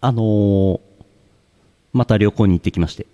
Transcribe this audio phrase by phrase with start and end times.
[0.00, 0.80] あのー
[1.92, 3.06] また旅行に行ってきまして、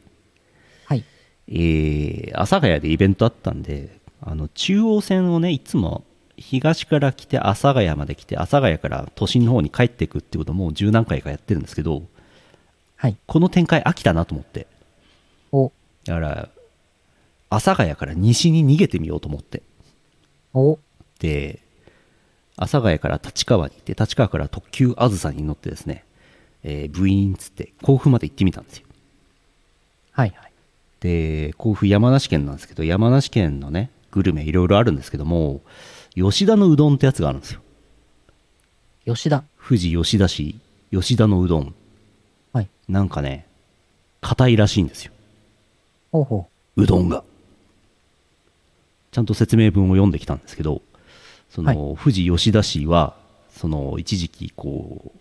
[0.85, 1.05] はい。
[1.49, 6.04] えー、阿佐ヶ谷でイベントあったんで、あの、中央線をね、いつも
[6.37, 12.03] 東から来て阿佐ヶ谷まで来て、阿佐ヶ谷から都心の方に帰っていくってこともう十何回かやってるんですけど、
[12.96, 13.16] はい。
[13.27, 14.66] この展開飽きたなと思って。
[15.53, 15.73] お、
[16.05, 16.48] だから、
[17.48, 19.62] 阿佐ヶ谷から西に逃げてみようと思って。
[20.53, 20.79] お、
[21.18, 21.61] で、
[22.57, 26.05] 阿佐ヶ谷から立川に行って、立川から特急あずさに乗ってですね、
[26.69, 28.86] えー、ブイーンっつって甲府まで行ってみたんですよ。
[30.11, 30.53] はいはい。
[30.99, 35.61] で、甲府山梨県なんですけど、山梨県のね、グルメいろいろあるんですけども、
[36.17, 37.61] 吉田のうどんってやつがあるんですよ。
[39.06, 39.45] 吉田。
[39.64, 40.56] 富士吉田市、
[40.91, 41.73] 吉田のうどん。
[42.53, 42.69] はい。
[42.89, 43.47] なんかね、
[44.20, 45.12] 硬いらしいんですよ。
[46.11, 47.23] ほうほうどんが。
[49.12, 50.83] ちゃんと説明文を読んできたんですけど、
[51.48, 53.14] その、富士吉田市は、
[53.51, 55.12] その、一時期、こ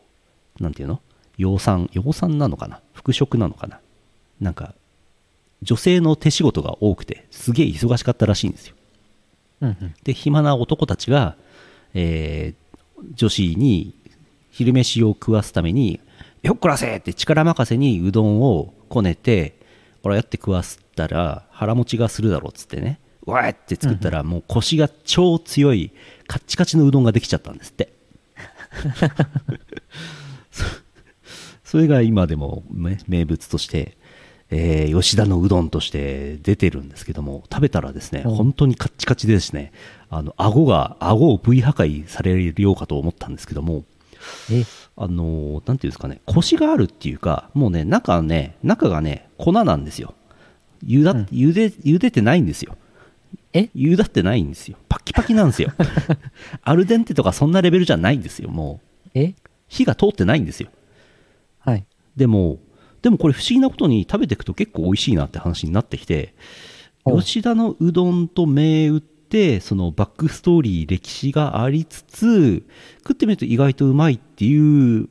[0.59, 1.01] う、なんていうの？
[1.37, 2.81] 養蚕、養蚕なのかな？
[2.93, 3.79] 服飾なのかな？
[4.39, 4.73] なんか、
[5.61, 8.75] 女性の手仕事が多くて、すげえ忙しかったらしいんですよ。
[9.61, 9.65] う。
[9.67, 9.93] うんうん。
[10.03, 11.35] で、暇な男たちが、
[11.93, 12.65] えー
[13.13, 13.93] 女子に
[14.51, 15.99] 昼飯を食わすために、
[16.43, 19.59] よっこらせって力任せにうどんをこねて、
[20.01, 25.91] これやって食わすったら腹持ちがするだろうっつってね、うわーって作ったらもう腰が超強い
[26.25, 27.91] カッチカチのうどんができちゃったんですって。
[31.65, 33.97] そそれが今でも、ね、名物として、
[34.51, 39.73] えー吉田のうどんとして出てるんですけども、食べたらですね、うん本当にカッチカチでですね、
[40.09, 43.83] あの、顎が、顎を V 破壊されるようかと思ったんですけども、
[44.51, 44.63] え、
[44.95, 50.13] あのーなんていうんですかね、コシがあるっていうか、もうね、中ね、中がね、粉なんですよ。
[50.85, 52.77] ゆだ、うん茹で、茹でてないんですよ。
[53.53, 53.69] え？
[53.75, 54.77] 茹だってないんですよ。
[54.87, 55.71] パッキパキなんですよ。
[56.61, 59.09] アルデンテとかそんなレベルじゃないんですよ、もう。
[59.15, 59.33] え？
[59.67, 60.69] 火が通ってないんですよ。
[62.15, 62.19] はい。
[62.19, 62.59] でも、
[63.01, 66.33] でもこれ不思議なことに食べていくと結構美味しいなって話になってきて、
[67.05, 72.63] お吉田のうどんと銘打って、そのバックストーリー、歴史がありつつ、
[72.99, 75.07] 食ってみると意外とうまいっていう、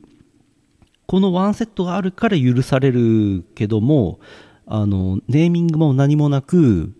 [1.07, 4.19] このワンセットがあるから許されるけども、
[4.65, 6.93] あの、ネーミングも何もなく、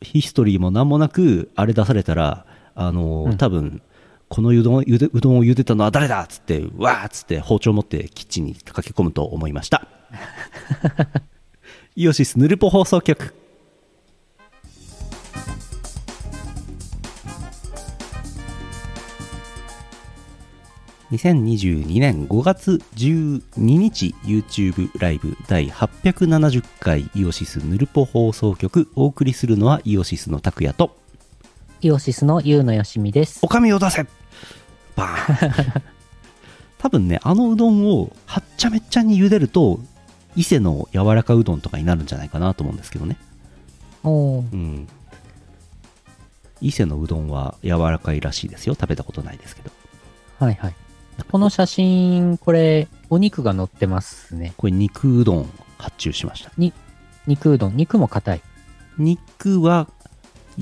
[0.00, 3.82] ヒストリーも何もなく、あれ出されたら、あの、うん多分、
[4.32, 6.22] このうどん、ゆでうどんを茹でたのは誰だ？
[6.22, 9.86] っつって、わーっつって包丁持ってキッチンに駆け込むと思いました。
[11.96, 13.34] イオシスヌルポ放送局。
[21.10, 30.96] 2022年5月12日 YouTube ライブ第870回イオシスヌルポ放送局お送りするのはイオシスの拓也と
[31.82, 33.48] イオシスのゆうのよしみですお。
[33.48, 34.06] かみを出せ
[34.96, 35.82] バーン
[36.78, 39.78] 多分ねあのうどんをはっちゃめっちゃに茹でると
[40.34, 43.16] 伊勢の柔らかうどんとかになるんじゃないかなと思うんですけどね
[44.02, 44.88] おーうん
[46.60, 49.70] 伊勢のうどんは柔らかいらしいですよ食べたことないですけど
[50.38, 50.74] はいはい。
[51.30, 54.54] この写真、これ、お肉が乗ってますね。
[54.56, 55.48] これ肉うどん
[55.78, 56.50] 発注しました
[57.26, 57.76] 肉うどん。
[57.76, 58.40] 肉も硬い。
[58.98, 59.88] 肉は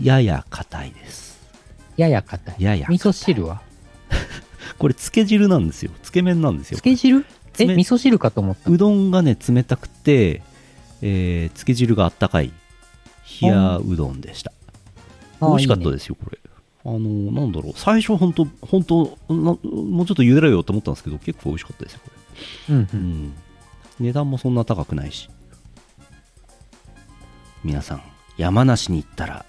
[0.00, 1.40] やや硬いです
[1.96, 2.56] やや硬い。
[2.58, 3.62] やや味噌汁は？
[4.78, 5.90] これつけ汁なんですよ。
[6.02, 6.78] つけ麺なんですよ。
[6.78, 7.24] つけ汁？
[7.58, 8.70] え、冷味噌汁かと思った。
[8.70, 10.42] うどんがね冷たくて、
[11.02, 12.52] えーつけ汁があったかい
[13.42, 14.52] 冷やうどんでした。
[15.40, 16.38] 美味しかったですよこれ。
[16.82, 16.98] あの
[17.32, 17.72] なんだろう。
[17.76, 19.56] 最初本当本当なも
[20.04, 22.10] うちょっと茹でろよと思ったんですけど結構美味しかったですよこ
[22.70, 22.80] うんう。
[22.80, 23.32] れ、うんん、
[24.00, 25.28] 値段もそんな高くないし。
[27.62, 28.02] 皆さん
[28.38, 29.44] 山梨に行ったら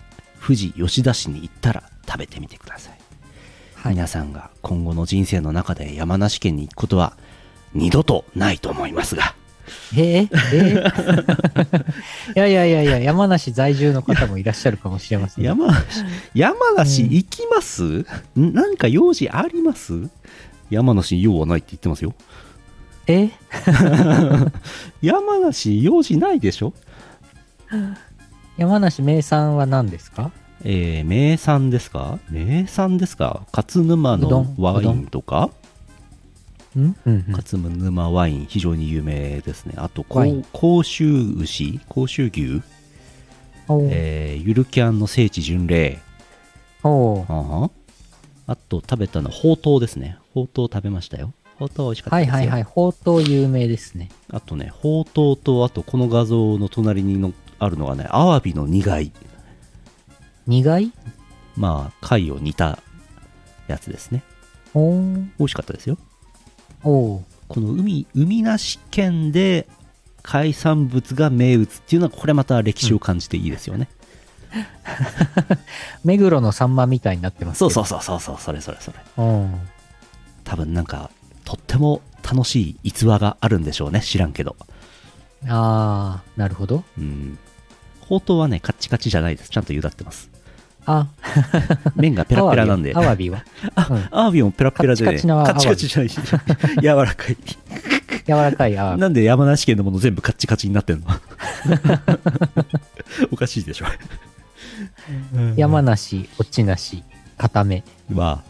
[0.45, 2.99] 富士吉田市に行ったら食べてみてください。
[3.85, 7.13] 皆さんが今後の人生の中で山梨県に行くことは
[7.73, 9.35] 二度とないと思いますが。
[9.95, 12.35] えー、えー？
[12.35, 15.45] いやいやいやいや、山梨在住の方もいらっしゃるかもしれません。
[15.45, 16.03] 山梨
[16.33, 18.05] 山梨行きます、ん。
[18.35, 20.09] なんか用事あります？
[20.69, 22.13] 山梨に用はないって言ってますよ。
[23.07, 23.29] え？
[25.01, 26.73] 山梨用事ないでしょ？
[28.57, 30.31] 山梨名産は何ですか？
[30.63, 32.19] えー名産ですか？
[32.29, 33.47] 名産ですか？
[33.51, 35.49] 勝沼のんワインとか？
[37.27, 39.73] 勝沼ワイン非常に有名ですね。
[39.77, 41.79] あと甲州牛？
[41.89, 42.61] 甲州牛、
[43.89, 45.99] えーゆるキャンの聖地巡礼。
[46.83, 47.71] あは。
[48.47, 50.17] あと食べたのほうとうですね。
[50.33, 51.33] ほうとう食べましたよ。
[51.57, 52.33] ほうとう美味しかったですよ。
[52.33, 52.63] はいはいはい。
[52.63, 54.09] ほうとう有名ですね。
[54.29, 59.11] あとねほうとうとあとこの画像の隣にのあるのがねアワビの苦い
[60.47, 60.91] 苦い？
[61.55, 62.79] まあ貝を煮た
[63.67, 64.23] やつですね。
[64.73, 65.15] おー。
[65.37, 65.97] 美味しかったですよ。
[66.83, 67.21] おー。
[67.47, 69.67] この海海なし県で
[70.23, 73.89] 海産物が名物っていうのはこれまた歴史を感じていいですよね、
[76.03, 78.97] 目黒のサンマみたいになってますそうそうそうそうそうそれそれそれ。
[79.17, 79.67] うん。
[80.43, 81.11] 多分なんか
[81.43, 84.55] とっても楽しい逸話があるんでしょうね知らんけど。
[85.47, 86.83] あー、なるほど。
[86.97, 87.37] うん。
[87.99, 89.49] ほうとうはねカッチカチじゃないです。
[89.49, 90.30] ちゃんと茹だってます
[90.85, 91.07] あ、
[91.95, 92.93] 麺がペラペラなんで。
[92.95, 93.29] アワビ。
[93.29, 93.43] は。
[93.75, 93.97] アワビは。
[93.97, 94.07] うん。
[94.11, 96.19] アワビもペラペラで、ね、カッチカチカチカチじゃないし。
[96.81, 97.37] 柔らかい。
[98.25, 99.01] 柔らかいアワビ。
[99.01, 101.05] なんで山梨県のもの全部カッチカチになってんの？
[103.31, 103.85] おかしいでしょ。
[105.55, 107.03] 山梨、落ちなし、
[107.37, 107.83] 固め。
[108.13, 108.41] は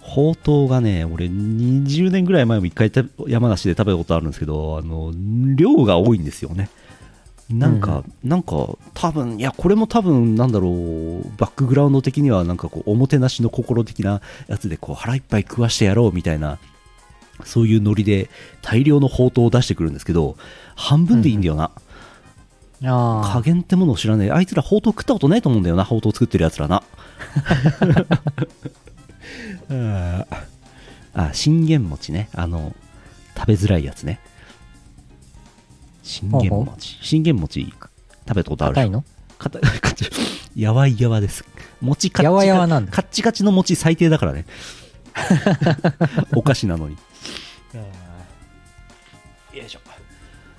[0.00, 5.12] ほうとうがね俺20年ぐらい前も一回た山梨で食べたことあるんですけどあの
[5.54, 6.68] 量が多いんですよね
[7.50, 11.22] なんか、なんか多分いやこれも多分なんだろう。
[11.36, 16.58] バックグラウンド的にはなんかこうおもてなしの心的なやつでこう腹いっぱい食わしてやろうみたいな
[17.44, 18.28] そういうノリで
[18.62, 20.36] 大量のほうとうを出してくるんですけど
[20.76, 21.70] 半分でいいんだよな、
[22.84, 26.82] あ加減ってものを知らないあいつらほうとう食ったことないと思うんだよなほうとう作ってるやつらな。
[29.70, 30.26] あ
[31.12, 32.28] あ信玄餅ね。
[32.34, 32.74] あの
[33.36, 34.20] 食べづらいやつね
[36.02, 36.98] 信玄餅。
[37.02, 37.72] 信玄餅
[38.28, 38.68] 食べたことあ。
[38.68, 39.04] ある硬いの？
[39.38, 40.10] かたかち
[40.54, 41.44] やわいやわです。
[41.80, 42.92] 餅カッチやわカやわなんだ。
[42.92, 44.44] カッチカチの餅最低だからね。
[46.36, 46.96] お菓子なのに。
[49.54, 49.80] よいしょ。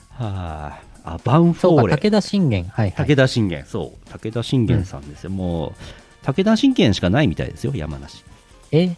[0.10, 0.92] はあ。
[1.04, 1.98] あバンフォーレ。
[1.98, 2.66] 武田信玄。
[2.66, 3.08] はいはい。
[3.08, 3.66] 武田信玄。
[3.66, 4.10] そう。
[4.10, 5.74] 武田信玄さんですよ、もう
[6.24, 8.24] 武田信玄しかないみたいですよ山梨、
[8.72, 8.96] え、うん、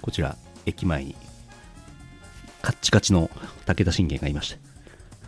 [0.00, 0.36] こちら
[0.66, 1.16] 駅前に。
[2.60, 3.28] カッチカチの
[3.74, 4.58] 武田信玄がいまして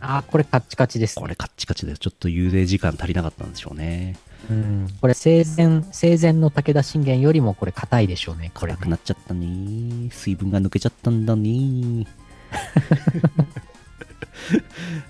[0.00, 1.22] あー、これカッチカチですね。
[1.22, 4.16] これカッチカチでちょっと茹で時間足りなかったんでしょうね
[4.50, 4.86] うん。
[5.00, 8.50] これ生前、生前の武田信玄よりもこれ硬いでしょうね。
[8.54, 8.78] これね。
[8.78, 12.06] 辛くなっちゃったね水分が抜けちゃったんだね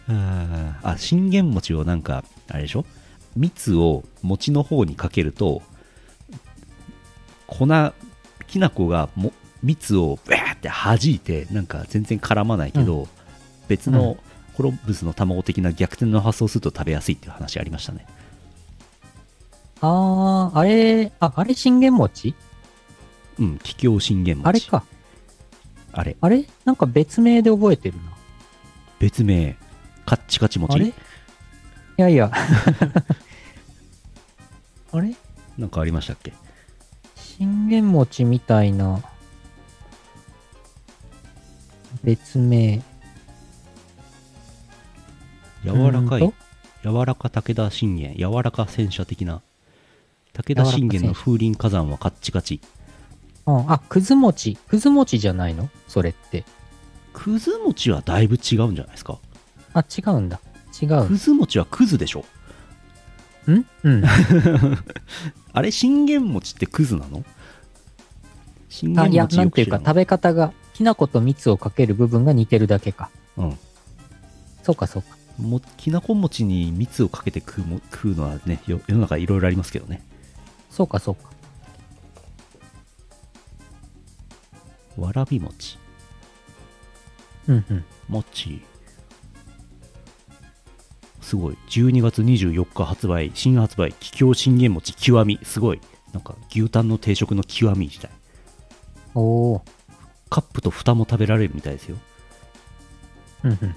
[0.09, 2.85] あーあ信玄餅をなんかあれでしょ？
[3.37, 5.63] 蜜を餅の方にかけると
[7.49, 7.67] 粉
[8.47, 9.33] きな粉がも
[9.63, 13.09] 蜜をバーって弾いてなんか全然絡まないけど、
[13.69, 14.17] 別の
[14.57, 18.07] コロンブスの卵的な逆転の発想をすると食べやすいっていう話ありましたね。
[19.81, 22.35] あー、あれ、あ、あれ信玄餅？
[23.39, 24.49] うん桔梗信玄餅。
[24.49, 24.85] あれか。
[25.93, 26.17] あれ。
[26.21, 26.45] あれ？
[26.65, 28.03] なんか別名で覚えてるな。
[28.99, 29.57] 別名。
[30.07, 30.75] カッチカチ餅？
[30.75, 30.87] あれ？
[30.87, 30.93] い
[31.97, 32.31] やいや。
[34.93, 35.15] あれ？
[35.59, 36.33] なんかありましたっけ？
[37.17, 39.03] 信玄餅みたいな
[42.03, 42.83] 別名。
[45.65, 46.33] 柔らかい
[46.83, 49.41] 柔らか武田信玄柔らか戦車的な
[50.35, 52.61] 武田信玄の風林火山はカッチカチ
[53.47, 54.57] うんあ、くず餅。
[54.57, 55.69] くず餅じゃないの？
[55.87, 56.45] それって。
[57.13, 59.19] くず餅はだいぶ違うんじゃないですか？
[59.75, 60.41] あ、違うんだ。
[60.83, 61.07] 違う。
[61.07, 62.25] くず餅はくずでしょ？
[63.51, 63.67] ん？
[63.83, 64.03] うん。
[65.53, 67.23] あれ信玄餅ってくずなの？
[68.71, 73.11] 信あ、いや、餅なんていうか、食べ方が、きな粉と蜜をかける部分が似てるだけか。
[73.37, 73.59] うん
[74.63, 75.19] そうか、そうか。
[75.39, 80.03] もきなこ餅に蜜をかけて食うも食うのはねよ世の中いろいろありますけどね。
[80.71, 81.31] そうか、そうか。
[84.97, 85.79] わらび餅。
[87.49, 87.85] うんうん。
[88.09, 88.63] 餅。
[91.21, 91.59] すごい。
[91.69, 95.41] 12月24日発売新発売桔梗信玄餅極み。
[95.43, 95.81] すごい。
[96.13, 98.11] なんか牛タンの定食の極みみたい。
[99.15, 99.63] おー。
[100.31, 101.97] カップと蓋も食べられるみたいですよ。
[103.45, 103.69] うんうん。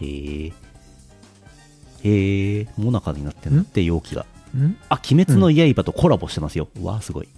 [0.00, 0.52] へえ
[2.04, 3.62] へえもなかになってんだ。
[3.62, 4.26] って容器が。
[4.56, 4.76] ん？
[4.88, 7.28] あ鬼滅の刃とコラボしてますよ、わあすごい。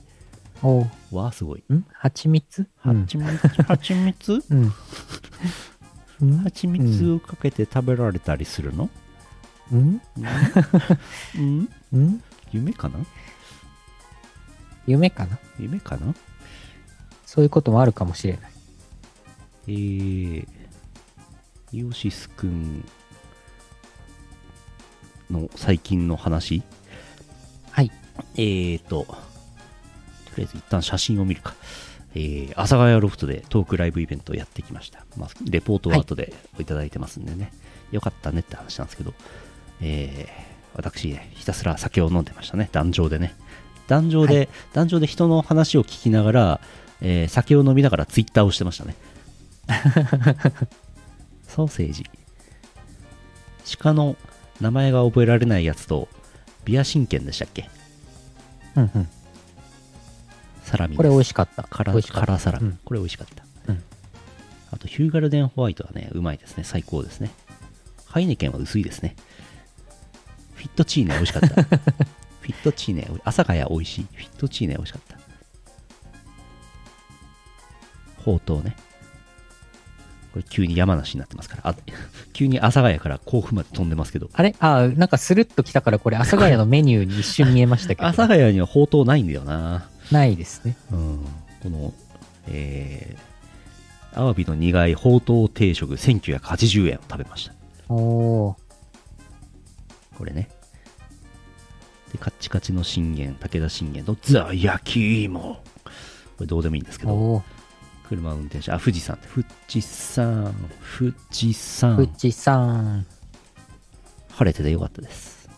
[0.62, 0.88] おー。
[1.12, 1.64] わあすごい。
[1.72, 1.84] ん？
[1.92, 2.66] 蜂蜜？
[2.84, 3.00] うん。
[3.00, 4.72] はちみつはちみつうん。
[6.20, 6.44] うん。
[6.44, 8.90] はちみつをかけて食べられたりするの、
[9.72, 10.02] うん。
[11.38, 12.22] うん、うん。
[12.52, 12.98] 夢かな？
[14.86, 15.38] 夢かな？
[15.58, 16.14] 夢かな？
[17.24, 18.50] そういうこともあるかもしれない。
[19.68, 20.46] えー、
[21.72, 22.84] イオシスくん
[25.30, 26.62] の最近の話？
[27.70, 27.90] はい。
[28.36, 29.16] えーと、と
[30.36, 31.54] りあえず一旦写真を見るか。
[32.14, 35.04] えー、阿佐ヶ谷ロフトでトークライブイベントをやってきました。
[35.18, 37.52] まあ、レポートは後でいただいてますんでね、
[37.90, 39.12] よかったねって話なんですけど、
[39.82, 43.34] えー、私ね、ひたすら酒を飲んでましたね、壇上でね。
[43.86, 46.60] 壇上で、はい壇上で人の話を聞きながら、
[47.02, 48.94] えー酒を飲みながらツイッターをしてましたね。
[51.46, 52.06] ソーセージ。
[53.78, 54.16] 鹿の
[54.60, 56.08] 名前が覚えられないやつと、
[56.64, 57.68] ビア神剣でしたっけ？
[58.76, 59.08] うんうん。
[60.64, 61.62] サラミですこれ美味しかった。
[61.64, 62.26] 辛美味しかった。
[62.26, 63.82] 辛サラミ、うんこれ美味しかった、うん
[64.72, 66.64] あとヒューガルデンホワイトはね、うまいですね。
[66.64, 67.30] 最高ですね。
[68.06, 69.14] ハイネケンは薄いですね。
[70.54, 71.48] フィットチーネ美味しかった。
[72.40, 74.06] フィットチーネ、阿佐ヶ谷美味しい。
[74.12, 75.16] フィットチーネ美味しかった。
[78.24, 78.74] ほうとうね。
[80.36, 81.62] これ急に山梨になってますから。
[81.64, 81.74] あ
[82.34, 84.28] 急に阿佐ヶ谷から甲府まで飛んでますけど。
[84.34, 84.54] あれ？
[84.58, 88.04] あ、なんかスルッと来たからこれ、阿佐ヶ谷のメニューに一瞬見えましたけど。
[88.08, 89.88] 阿佐ヶ谷にはほうとうないんだよな。
[90.12, 90.76] ないですね。
[90.92, 91.18] うん。
[91.62, 91.94] この、
[92.48, 97.54] えー、アワビの苦いほうとう定食1980円を食べました。
[97.88, 98.56] おー。
[100.18, 100.50] これね。
[102.12, 105.40] で、カッチカチの信玄、武田信玄のザ・焼き芋。
[105.40, 105.60] こ
[106.40, 107.55] れどうでもいいんですけど、おー。
[108.08, 110.54] 車運転手、あ、富士山富士山、
[110.98, 111.96] 富士山。
[111.96, 113.06] 富士山。
[114.30, 115.48] 晴れててよかったです。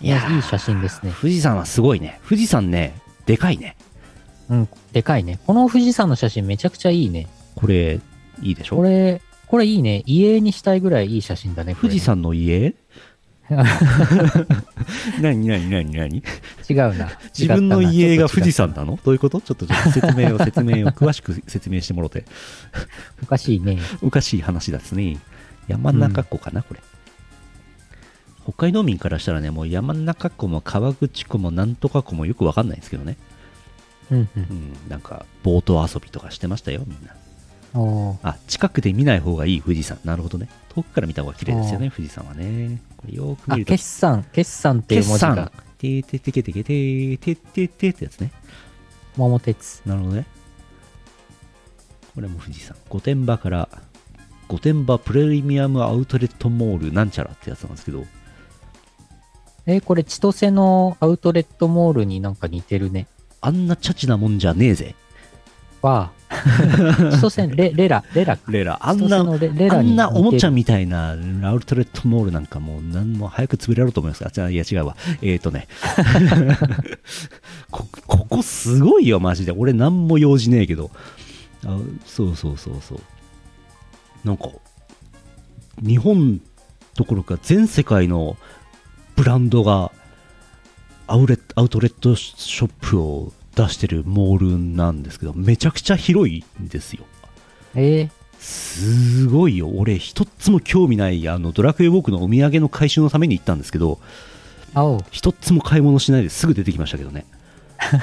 [0.00, 1.12] いや、いい写真ですね。
[1.20, 2.20] 富士山はすごいね。
[2.28, 3.76] 富士山ね、でかいね。
[4.48, 5.38] うん、でかいね。
[5.46, 7.28] この富士山の写真めちゃくちゃいいね。
[7.54, 8.00] これ、
[8.42, 8.76] いいでしょ？
[8.76, 10.02] これ、これいいね。
[10.06, 11.74] 家にしたいぐらいいい写真だね。
[11.74, 12.74] ね富士山の家？
[15.20, 16.22] 何何何何？
[16.68, 17.10] 違うな。
[17.36, 18.68] 自分の家が富士山。
[18.68, 18.98] 山なの？
[19.04, 19.40] どういうこと？
[19.40, 22.24] ちょっと説明を説明を詳しく説明してもろて。
[23.22, 23.78] おかしいね。
[24.02, 25.18] おかしい話ですね。
[25.66, 26.80] 山中湖かな、これ。
[28.44, 33.16] 北海道民からしたらね、もう山中湖も川口湖もなんとか湖もよくわかんないんですけどね。
[34.10, 34.28] うんう。
[34.36, 37.14] うんん、なんか、ボート遊びとかしてましたよ、みんな。
[38.24, 39.98] あ、近くで見ない方がいい富士山。
[40.04, 40.48] なるほどね。
[40.74, 42.80] 遠くから見た方が綺麗ですよね、富士山はね。
[43.00, 43.72] これよーく見あ、ると。
[43.72, 45.50] 決算、決算っていう文字が。
[45.78, 48.30] てててけてけててててってやつね。
[49.16, 49.80] 桃鉄。
[49.86, 50.26] なるほどね。
[52.14, 52.76] これも富士山。
[52.90, 53.68] 御殿場から、
[54.48, 58.04] 御殿場プレミアムアウトレットモールなんちゃらってやつなんですけど、
[59.66, 63.06] えーこれ千歳のアウトレットモールになんか似てるね。
[63.40, 64.94] あんなチャチなもんじゃねえぜ。
[65.80, 66.19] わあ。
[67.10, 68.52] 千歳レ、レラ、レラか。
[68.52, 68.78] レラ。
[68.80, 74.24] あんな、のレレあんなおもちゃみたいなアウトレットモールなんかもう何も早く潰れろと思います。
[74.24, 74.96] あ、じゃあいや違うわ。
[75.22, 75.66] えーとね。
[77.70, 79.52] こ、ここすごいよ、マジで。
[79.52, 80.90] 俺何も用事ねえけど。
[81.66, 83.00] あそうそうそうそう。
[84.24, 84.48] なんか、
[85.82, 86.40] 日本
[86.94, 88.36] どころか全世界の
[89.16, 89.90] ブランドが
[91.06, 93.32] アウレアウトレットショップを
[93.66, 97.04] 出してるモールなんですけど、めちゃくちゃ広いんですよ。
[97.74, 98.08] えー
[98.42, 99.68] すごいよ。
[99.68, 103.98] 俺、一つも興味ない、あの、ドラクエウォークのお土産の回収のために行ったんですけど。
[105.10, 107.26] 一つも買い物しないですぐ出てきましたけどね。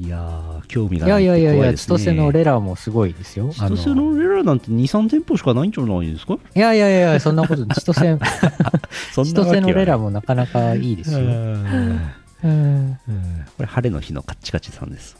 [0.00, 1.74] いやー、興味がいないってやいやいやいや。
[1.74, 3.50] 千歳のレラもすごいですよ。
[3.58, 6.34] あ千歳のレラなんて2、3店舗しかないんじゃないですか？
[6.54, 8.18] いやいやいや、そんなこと、千歳、
[9.14, 11.20] 千歳のレラもなかなかいいですよ。
[12.44, 13.44] うんうん。
[13.56, 15.16] これ、晴れの日のカッチカチさんです。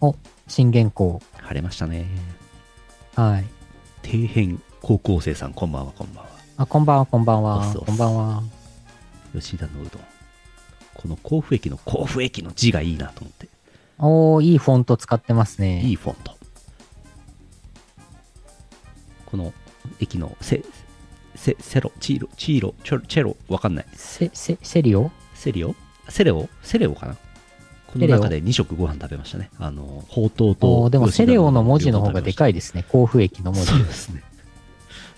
[0.00, 0.14] お、
[0.46, 1.20] 新元号。
[1.36, 2.06] 晴れましたね。
[3.16, 3.46] はい。
[4.06, 6.30] 底辺高校生さん、こんばんは、こんばんは。
[6.58, 8.42] あ、こんばんは、こんばんはこんばんは。
[9.34, 10.02] 吉田のうどん。
[10.94, 13.48] この甲府駅の甲府駅の字がいいなと思って。
[13.98, 15.80] おー、いいフォント使ってますね。
[15.82, 16.36] いいフォント。
[19.26, 19.52] この
[20.00, 20.62] 駅のセ、
[21.34, 23.86] セ、セロ、チーロ、チーロ、チョロ、チェロ、わかんない。
[23.92, 25.10] セ、セ、セリオ？
[25.34, 25.74] セリオ？
[26.08, 26.48] セレオ？
[26.62, 27.16] セレオかな？
[27.86, 29.50] この中で2食ご飯食べましたね。
[29.58, 30.90] あの、ほうとうと。
[30.90, 32.50] でもセレオの文字の方がでかい。
[32.50, 32.84] いですね。
[32.88, 33.78] 甲府駅の文字そう。
[33.78, 34.22] ですね。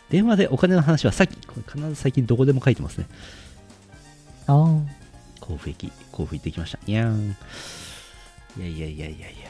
[0.08, 3.06] 電話でお金の話はさっき、これ必ず最近どこでも書いてますね。
[4.46, 4.82] あー
[5.40, 6.78] 甲府駅、甲府行ってきました。
[6.86, 7.36] にゃーん。
[8.58, 9.49] いやいやいやいやいや。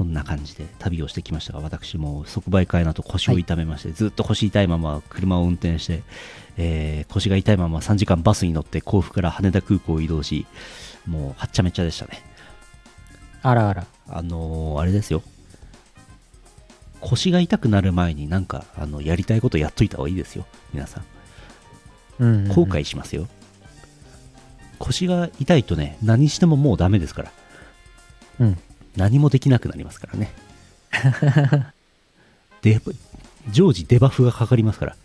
[0.00, 6.02] そんな感じで旅をしてきましたが、私も即売会の後腰を痛めまして、ずっと腰痛いまま車を運転して、
[6.56, 10.46] えー腰が痛いまま3時間バスに乗って甲府から羽田空港を移動し、
[11.06, 12.22] もうはっちゃめちゃでしたね。
[13.42, 13.84] あらあら。
[14.08, 15.22] あのーあれですよ。
[17.02, 20.46] 腰が痛くなる前になんか、あの、やりたいことやっといた方がいいですよ。
[20.72, 21.04] 皆さん。
[22.20, 23.28] うんうんうん後悔しますよ。
[24.78, 27.32] 腰が痛いとね、何してももうダメですから。
[28.40, 28.58] うん。
[29.00, 30.30] 何もできなくなりますからね。
[32.60, 32.92] デバ
[33.50, 34.96] 常時デバフがかかりますから。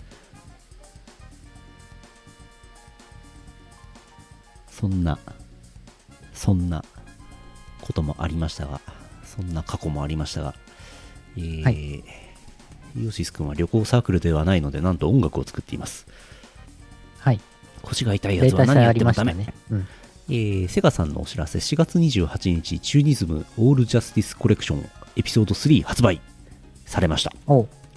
[4.69, 5.17] そんな、
[6.33, 6.83] そんな
[7.81, 8.81] こともありましたが、
[9.23, 10.55] そんな過去もありましたが、
[11.37, 12.03] えーはい
[12.97, 16.07] イオシス君は旅行サークルではないので、なんと音楽を作っています。
[17.19, 17.41] はい。
[17.81, 19.33] 腰が痛いやつは何やってもダメ。
[19.33, 19.53] ね。
[19.69, 19.87] うん。
[20.27, 26.19] えーセガさんのお知らせ、4月28日、チューニズムオールジャスティスコレクションエピソード3発売
[26.85, 27.31] されました。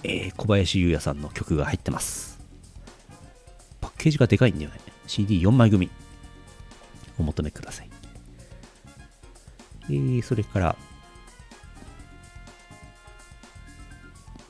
[0.03, 2.39] えー小林優也さんの曲が入ってます。
[3.81, 4.79] パッケージがでかいんだよね。
[5.07, 5.89] CD4 枚組。
[7.17, 7.89] お求めください。
[9.89, 10.75] えーそれから、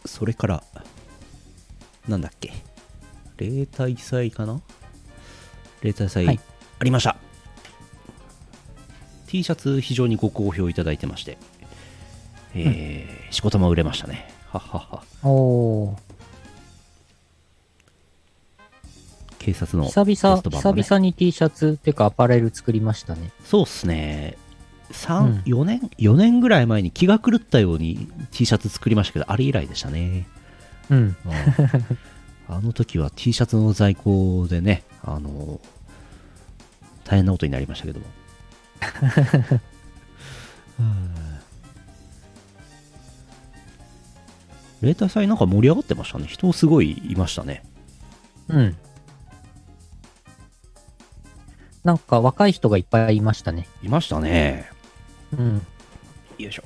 [0.06, 0.64] それから、
[2.10, 2.52] なんだっけ。
[3.38, 4.60] 例大祭かな？
[5.82, 6.40] 例大祭、はい
[6.80, 7.16] ありました
[9.30, 11.38] T シャツ非常にご好評いただいてまして、
[12.56, 14.28] えーしこたま売れましたね。
[14.48, 15.30] はっはっは。
[15.30, 15.98] おー。
[19.38, 23.32] 警察の久々、久々に T シャツっていうかアパレル作りましたね。
[23.46, 24.36] そうっすね。
[24.90, 24.96] うん。
[24.96, 30.28] 3、4年4年ぐらい前に気が狂ったように T シャツ作りましたけどあれ以来でしたね。
[30.90, 30.98] うん。
[30.98, 31.16] うん。
[32.50, 35.62] あの時は T シャツの在庫でね、あの
[37.04, 38.08] 大変なことになりましたけども。
[44.82, 46.26] 例大祭なんか盛り上がってましたね。
[46.28, 47.64] 人すごいいましたね。
[48.48, 48.78] うん。
[51.84, 53.68] なんか若い人がいっぱいいましたね。
[53.84, 54.70] いましたね。
[55.38, 55.66] うん。
[56.38, 56.64] よいしょ。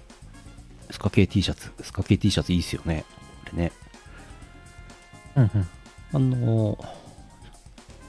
[0.91, 1.71] スカ系 T シャツ。
[1.81, 3.03] スカ系 T シャツいいっすよね。
[3.45, 3.71] これね。
[5.35, 5.67] うんうん。
[6.13, 6.77] あの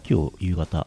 [0.09, 0.87] 今日夕方、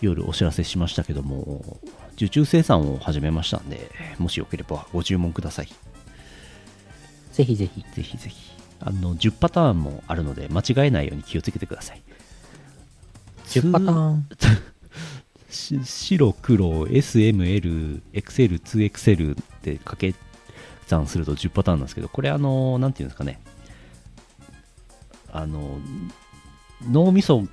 [0.00, 1.80] 夜お知らせしましたけども、
[2.18, 5.68] 受注生産を始めましたんで、もしよければご注文ください。
[7.32, 7.84] ぜひぜひ。
[7.94, 8.50] ぜひぜひ。
[8.80, 12.02] あの、10パターンもあるので、間違えないように気をつけてください。
[13.46, 14.28] 10パターン。
[15.48, 20.14] し白、黒、SML、XL、2XL って掛け
[20.86, 23.40] 算すると10パターンなんですけど、これあの、なんていうんですかね。
[25.32, 25.78] あの、
[26.90, 27.46] 脳みそ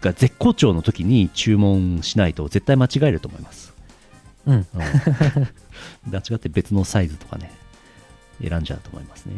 [0.00, 3.71] が絶好調の時に注文しないと絶対間違えると思います。
[4.46, 4.54] うん。
[4.54, 4.66] うん
[6.10, 7.50] 間違って別のサイズとかね、
[8.40, 9.34] 選んじゃうと思いますね。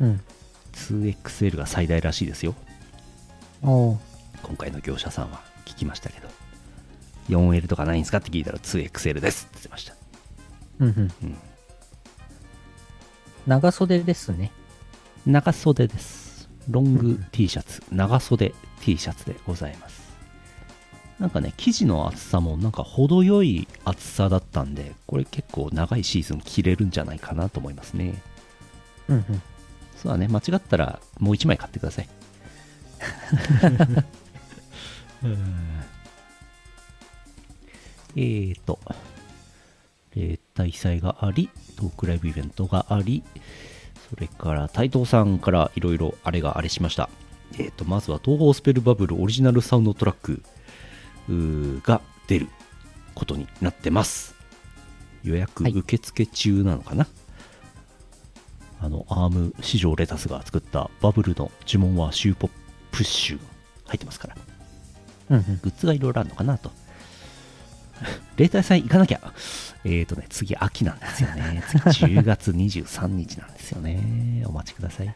[0.00, 0.20] うん。
[0.72, 2.54] 2XL が最大らしいですよ。
[3.62, 3.98] おー。
[4.42, 6.28] 今回の業者さんは聞きましたけど
[7.30, 9.94] 4L とかないんですかって聞いたら 2XL ですって言ってました
[10.80, 11.12] うんうん。
[11.22, 11.36] うん
[13.46, 14.52] 長袖ですね。
[15.26, 20.03] 長袖ですロング T シャツ長袖 T シャツでございます
[21.18, 28.20] なんかね生地の厚さもなんか程よい厚さだったんでこれ結構長いシーズン着れるんじゃないかなと思いますね。
[29.08, 29.42] うんうん。
[29.96, 30.28] そうだね。
[30.28, 32.08] 間違ったらもう1枚買ってください。
[38.16, 38.78] えーと、
[40.14, 43.24] 例大祭があり、トークライブイベントがあり、
[44.10, 47.08] それから台東さんからいろいろあれがあれしました。
[47.54, 50.42] えーと、まずは東方スペルバブルオリジナルサウンドトラック
[51.28, 52.48] が出る
[53.14, 54.34] ことになってます。
[55.22, 57.06] 予約はい受付中なのかな、
[58.80, 62.50] あの、アーム市場レタスが作ったバブルの呪文はシューポッ
[62.92, 63.38] プッシュ
[63.86, 64.36] 入ってますから。
[65.30, 65.44] うんうん。
[65.62, 66.70] グッズがいろいろあるのかなと。
[68.36, 69.20] 例大祭行かなきゃ。
[69.84, 71.62] えーとね、次秋なんですよね。
[71.68, 74.44] 次10月23日なんですよね。
[74.46, 75.14] お待ちください。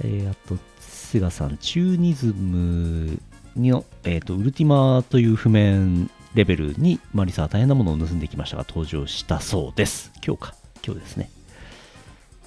[0.00, 3.18] えー、あと、セガさん、チューニズム
[3.56, 10.12] の、えーと、ウルティマという譜面レベルにマリサは大変なものを盗んできましたが、登場したそうです。
[10.24, 10.54] 今日か。
[10.84, 11.30] 今日ですね。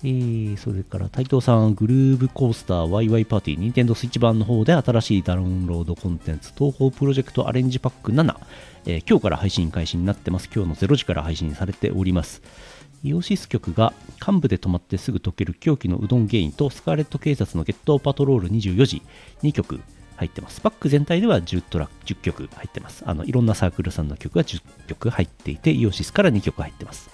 [0.03, 8.35] えー、それから台東さん、グルーブコースター YY パーティー、ニンテンドースイッチ版の方で新しいダウンロードコンテンツ、東方プロジェクトアレンジパック7、
[8.85, 10.49] えー今日から配信開始になってます。
[10.53, 12.43] 今日の0時から配信されております。
[13.03, 13.93] イオシス曲が
[14.25, 19.01] 幹部で止まってすぐ溶ける狂気のうどんゲインとスカーレット警察のゲットパトロール24時
[19.43, 19.79] 2曲
[20.17, 20.59] 入ってます。
[20.61, 23.03] パック全体では10トラック10曲入ってます。
[23.05, 27.09] あのいろんなサークルさんの曲が10曲入っていて、イオシスから2曲入ってます。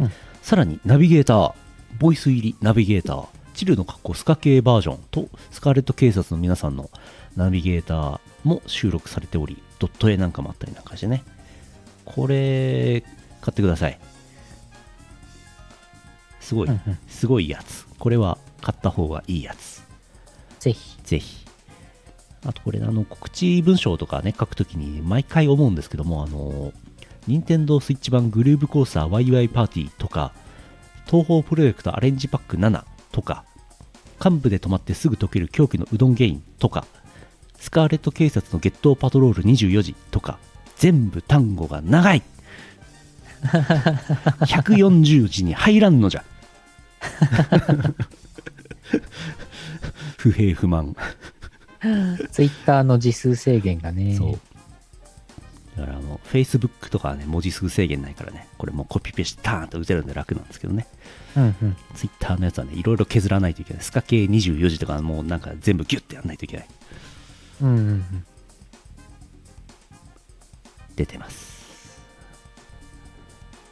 [0.00, 0.10] うん
[0.44, 1.54] さらにナビゲーター、
[1.98, 6.90] ボイス入りナビゲーター、チルの格好スカ系バージョンとスカーレット警察の皆さんの
[7.34, 11.24] ナビゲーターも収録されており、ドット絵なんかもあったりなんかしてね。
[12.04, 13.02] これ、
[13.40, 13.98] 買ってください。
[16.40, 16.68] すごい。
[17.08, 17.86] すごいやつ。
[17.98, 19.82] これは買った方がいいやつ。
[20.60, 20.98] ぜひ。
[21.04, 21.43] ぜひ。
[22.46, 26.72] あとこれ、あの、告知文章とかね、書くときに毎回思うんですけども、あの、
[27.26, 30.32] 任天堂スイッチ版グルーブコースター YY パーティーとか、
[31.06, 33.44] 東方プロジェクトアレンジパック7とか、
[34.22, 36.86] 幹部で止まってすぐ溶ける狂気のうどんゲインとか、
[37.58, 40.38] スカーレット警察のゲットパトロール24時とか、
[40.76, 42.22] 全部単語が長い。
[43.44, 46.24] 140字に入らんのじゃ。
[50.18, 50.96] 不平不満。
[52.32, 54.16] ツイッターの字数制限がね。
[54.16, 54.38] そう。
[55.76, 60.86] だからあの、Facebook とかはね、文字数制限ないからね、これもうコピペしてターンと打てるんで楽なんですけどね。
[61.36, 61.76] うんうん。
[61.94, 63.82] Twitter のやつはね、いろいろ削らないといけない。
[63.82, 66.66] スカ系24時とかもうなんか全部ギュッてやらないといけない。
[67.60, 68.26] うんうんうん。
[70.94, 71.54] 出てます。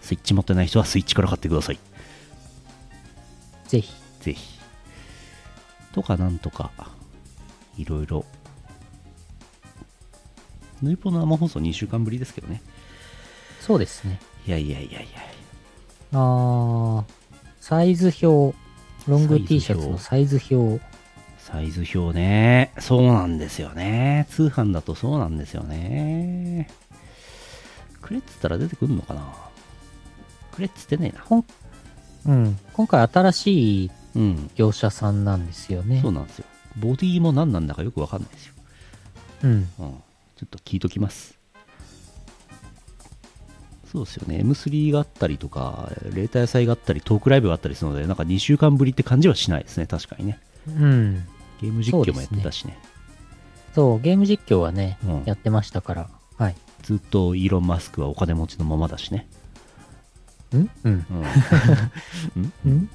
[0.00, 1.78] スイッチ持ってない人はスイッチから買ってください。
[3.68, 3.92] ぜひ。
[4.20, 4.58] ぜひ。
[5.92, 6.72] とかなんとか、
[7.76, 8.24] いろいろ。
[10.82, 12.62] ヌイポの生放送2週間ぶりですけどね。
[13.60, 14.20] そうですね。
[14.46, 15.20] いやいやいやいや。
[16.12, 17.04] あー、
[17.60, 18.56] サイズ表。
[19.08, 20.82] ロング T シャツのサイズ表。
[21.38, 22.72] サイズ表ね。
[22.78, 24.26] そうなんですよね。
[24.30, 26.68] 通販だとそうなんですよね。
[28.00, 29.32] くれっつったら出てくるのかな
[30.52, 31.44] くれっつってねえな。
[32.26, 32.58] うん。
[32.72, 34.50] 今回新しいうん。
[34.54, 36.12] 業者さんなんですよねそう。
[36.12, 36.46] なんですよ。
[36.78, 38.54] ボディも何なんだかよくわかんないですよ。
[39.44, 39.50] うん。
[39.50, 39.66] うん。
[39.68, 39.94] ちょ
[40.44, 41.38] っと聞いときます。
[43.90, 44.38] そうですよね。
[44.38, 49.86] M3 があったりとか、レータ野菜があったり、トークライブがあったりするので、なんか2週間ぶりって感じはしないですね。
[49.86, 50.40] 確かにね。
[50.66, 51.26] うん。
[51.60, 52.78] ゲーム実況もやってたしね。
[53.74, 56.10] そう、ゲーム実況はね、うんやってましたから。
[56.38, 56.56] はい。
[56.82, 59.26] ずっとイーロン・マスクはお金持ちのままだしね。
[60.54, 60.56] ん？
[60.56, 60.70] うん。
[60.84, 61.06] うん。
[62.66, 62.90] うんん？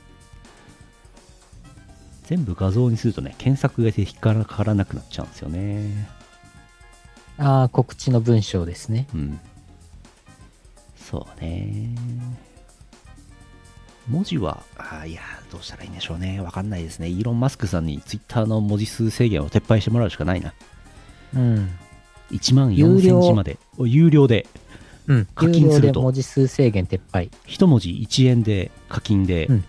[2.27, 6.09] 全部画像にするとね、検索が引っかからなくなっちゃうんですよね。
[7.37, 9.07] ああ、告知の文章ですね。
[9.13, 9.39] うん。
[10.97, 11.95] そうね。
[14.09, 16.41] 文字は、あーいや、どうしたらいいんでしょうね。
[16.41, 17.07] わかんないですね。
[17.07, 20.53] イーロン・マスクさんにツイッターの文字数制限を撤廃してもらうしかないな。
[21.33, 21.69] うん。
[22.31, 23.57] 1万有料4000字まで。
[23.77, 24.47] お有料で、
[25.07, 25.25] うん。
[25.33, 27.29] 課有金すると料で文字数制限撤廃。
[27.45, 29.63] 1文字1円で課金でうん、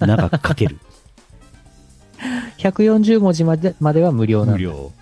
[0.00, 0.78] 長く書ける。
[2.58, 4.52] 140文字までまでは無料なんだ。
[4.54, 4.92] 無料。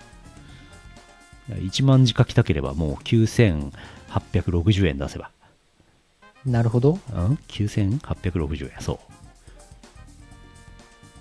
[1.49, 5.31] 1万字書きたければもう9860円出せば。
[6.45, 6.97] なるほど。
[7.13, 8.81] うん ?9860 円。
[8.81, 8.99] そう。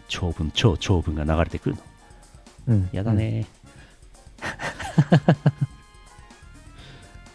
[0.08, 1.82] 長文、超長文が流れてくるの。
[2.68, 2.88] うん。
[2.92, 3.46] やだね。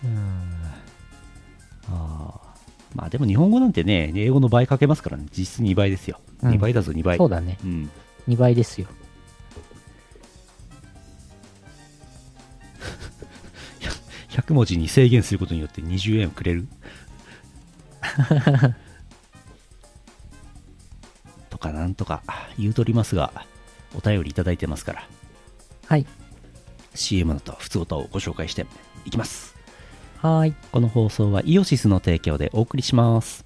[0.03, 0.51] うん。
[1.91, 2.55] ああ。
[2.95, 5.25] まあでも日本語なんてね、英語の倍かけますからね。
[5.37, 6.19] 実質2倍ですよ。
[6.41, 7.03] うん2倍だぞ、2うん。
[7.03, 7.17] 倍。
[7.17, 7.57] そうだね。
[7.63, 7.89] うん。
[8.27, 8.87] 2倍ですよ。
[14.29, 16.67] 100文字に制限することによって20円をくれる？
[21.49, 22.21] とかなんとか
[22.57, 23.31] 言うとりますが
[23.95, 25.07] お便りいただいてますから
[25.87, 26.05] はい。
[26.93, 28.65] CM のと普通歌をご紹介して
[29.05, 29.55] いきます
[30.21, 30.53] はーい。
[30.71, 33.44] この放送はイオシスの提供でお送りします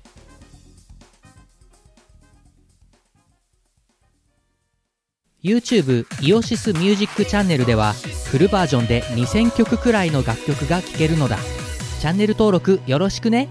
[5.42, 7.94] YouTube イオシスミュージックチャンネルでは
[8.26, 11.38] フルバージョンで2000曲くらいの楽曲が聴けるのだ。
[12.02, 13.48] チャンネル登録よろしくね。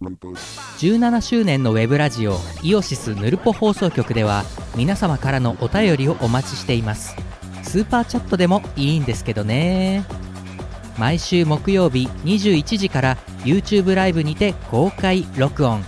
[0.00, 4.42] 17周年のウェブラジオイオシスヌルポ放送局では
[4.74, 7.14] 皆様からのお便りをお待ちしています。
[7.62, 10.04] スーパーチャットでもいいんですけどね。
[10.98, 15.84] 毎週木曜日21時から YouTube ライブにて公開録音。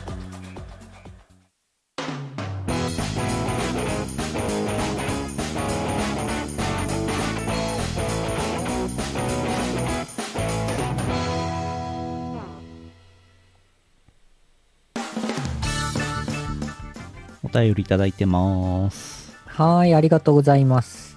[17.54, 19.94] 便りいただいてますはーい。
[19.94, 21.16] ありがとうございます。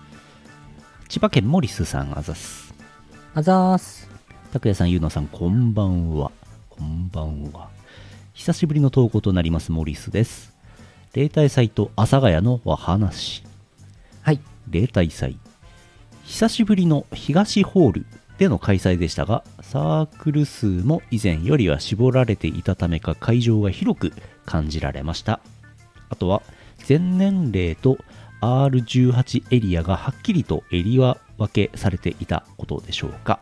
[1.09, 2.73] 千葉県モリスさんあざす
[3.33, 4.07] あざーす。
[4.53, 6.31] 拓也さんゆうのさんこんばんは
[6.69, 7.69] こんばんは
[8.33, 10.53] 久しぶりの投稿となりますモリスです
[11.13, 13.43] 例大祭と阿佐ヶ谷のお話
[14.21, 14.39] はい。
[14.69, 15.39] 例大祭
[16.23, 18.05] 久しぶりの東ホール
[18.37, 24.13] での開催でしたがサークル数も以前よりは絞られていたためか会場が広く
[24.45, 25.39] 感じられました
[26.09, 26.41] あとは
[26.85, 27.97] 全年齢と
[28.41, 33.39] R18 エリアがはっきりとエリア分けされていたことでしょうか。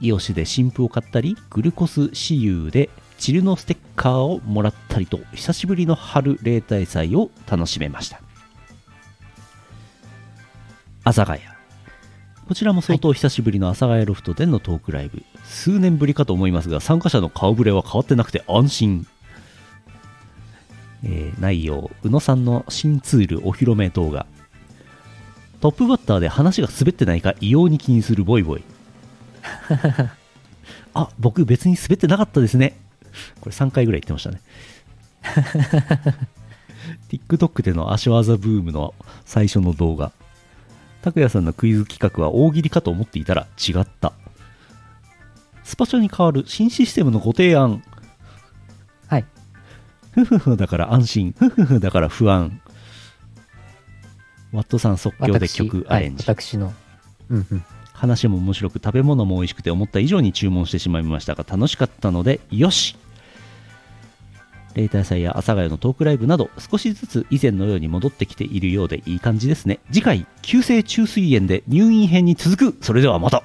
[0.00, 8.20] イオシで新譜を買ったりグルコス私有でチルのステッカーをもらったりと久しぶりの春例大祭を楽しめました。
[11.04, 11.40] 阿佐ヶ谷。
[12.46, 19.06] こちらも相当久しぶりの阿佐ヶ谷ロフトでのトークライブ、数年ぶりかと思いますが参加者の顔ぶれは変わってなくて安心。
[21.04, 24.26] えー内容宇野さんの新ツールお披露目動画。
[25.60, 28.62] トップバッターで話が滑ってないか異様に気にするボイボイ。
[30.94, 32.76] あ僕別に滑ってなかったですね。
[33.40, 34.40] これ3回ぐらい言ってましたね。
[37.10, 40.12] TikTok での足技ブームの最初の動画。
[41.02, 44.12] 拓也さんのクイズ企画は大喜利かと思っていたら違った。
[45.64, 47.82] スパチャに代わる新システムのご提案。
[49.06, 49.24] はい。
[50.24, 52.60] ふふふだから安心、ふふふだから不安。
[54.52, 56.24] ワットさん即興で私曲アレンジ。
[56.26, 56.72] はい、私の。
[57.30, 57.64] うんうん。
[57.92, 62.96] 話も面白く食べ物も美味しくて思った以上に注文してしまいましたが楽しかったのでよし。
[64.74, 69.80] 例大祭や阿佐ヶ谷のトークライブなど少しずつ以前のように戻ってきているようでいい感じですね。
[69.90, 72.84] 次回急性虫垂炎で入院編に続く。
[72.84, 73.42] それではまた。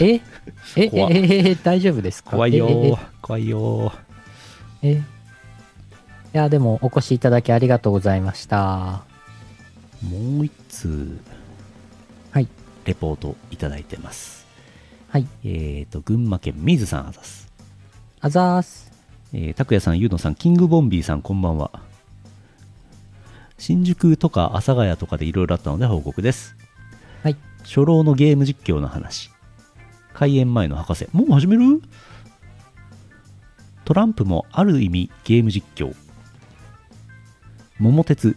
[0.00, 0.14] え？
[0.76, 1.54] え、え、え、え？
[1.54, 2.30] 大丈夫ですか？
[2.32, 3.92] 怖いよ怖いよ
[4.82, 5.00] え？
[6.34, 9.04] いや、でも、お越しいただきありがとうございました。
[10.02, 11.16] もう一通
[12.32, 12.48] はい。
[12.84, 14.44] レポートいただいてます
[15.08, 15.28] はい。
[15.44, 17.52] えーと群馬県水さんあざす
[18.20, 18.90] あざーす。
[19.32, 21.70] えー、拓也さん、ゆうのさん、キングボンビーさん、こんばんは。
[23.56, 26.56] 新宿とか阿佐ヶ谷とかでいろいろあったので報告です。
[27.22, 27.36] はい。
[27.62, 29.30] 初老のゲーム実況の話。
[30.12, 31.06] 開演前の博士。
[31.12, 31.80] もう始める？
[33.84, 35.94] トランプもある意味ゲーム実況。
[37.80, 38.36] 桃鉄。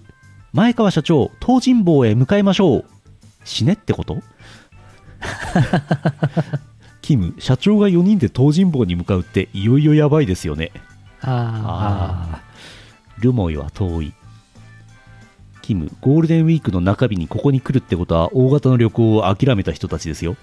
[0.54, 2.86] 前川社長、東尋坊へ向かいましょう。
[3.44, 4.18] 死ねってこと？
[7.02, 10.72] キム、社長が4人で東尋坊に向かうっていよいよやばいですよね。
[11.22, 14.14] ああールモイは遠い。
[15.62, 20.36] キム、ゴールデンウィークの中日にここに来るってことは大型の旅行を諦めた人たちですよ。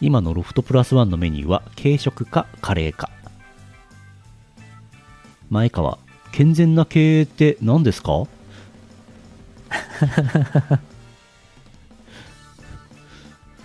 [0.00, 3.10] 今のロフトプラスワンのメニューは軽食かカレーか。
[5.50, 5.98] 前川、
[6.32, 8.24] 健全な経営って何ですか？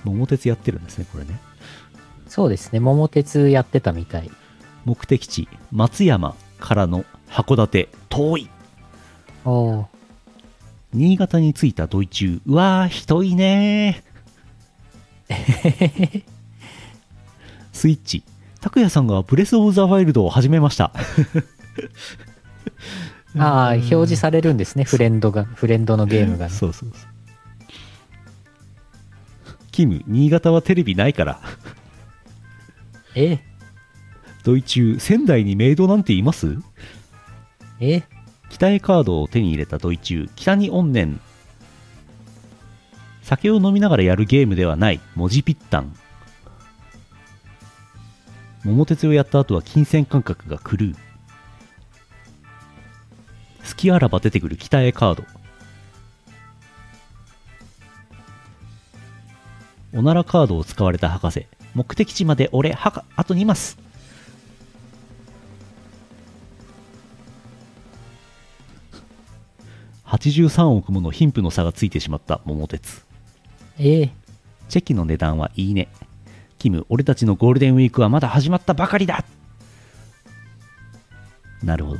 [0.03, 1.39] 桃鉄やってるんですね、これね。
[1.39, 2.79] あ、そうですね。
[2.79, 4.31] 桃鉄やってたみたい。
[4.85, 8.49] 目的地松山からの函館遠い
[9.45, 9.85] おー。
[10.93, 16.23] 新潟に着いたドイチューうわー人いねー
[17.71, 18.23] スイッチ
[18.59, 20.91] 拓也さんがブレス・オブ・ザ・ワイルドを始めました
[23.37, 24.83] ああ、表示されるんですね。
[24.83, 26.51] フレンドが、フレンドのゲームがね。
[26.53, 27.09] そうそうそう。
[29.71, 31.39] キム新潟はテレビないから。
[33.15, 33.39] え、
[34.43, 36.57] ドイチュー仙台にメイドなんています？
[37.79, 38.03] え、
[38.49, 41.19] 北へカードを手に入れたドイチュー北に怨念
[43.21, 44.99] 酒を飲みながらやるゲームではない。
[45.15, 45.95] 文字ピッタン
[48.65, 50.95] 桃鉄をやった後は金銭感覚が狂う
[53.67, 55.23] 好きあらば出てくる北へカード。
[59.93, 61.47] おならカードを使われた博士。
[61.73, 63.77] 目的地まで俺はかあと2マス
[70.05, 72.41] 83億もの貧富の差がついてしまった。
[72.43, 73.05] 桃鉄。
[73.79, 74.09] え、
[74.67, 75.87] チェキの値段はいいね。
[76.59, 79.23] キム俺たちのゴールデンウィークはまだ始まったばかりだ。
[81.63, 81.99] なるほど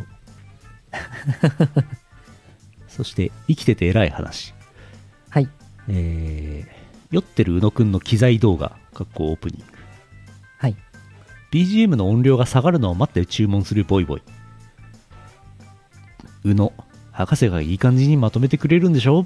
[2.88, 4.54] そして生きてて偉い話。
[5.30, 5.48] はい。
[5.88, 6.70] えー、
[7.12, 9.66] 酔ってる宇野くんの機材動画かっこオープニング。
[10.58, 10.76] はい。
[11.52, 14.22] BGM の音量が下がるのを待って注文するボイボイ。
[16.44, 16.74] 宇野
[17.12, 19.26] 博士がいい感じにまとめてくれるんでしょ？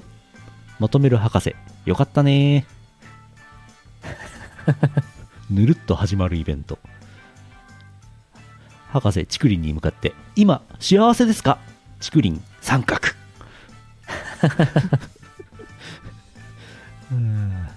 [0.78, 1.54] まとめる博士
[1.86, 2.66] よかったね。
[5.50, 6.78] ぬるっと始まるイベント。
[8.92, 11.58] 博士チクリンに向かって今幸せですか？
[12.00, 13.00] チクリン三角
[17.12, 17.68] うん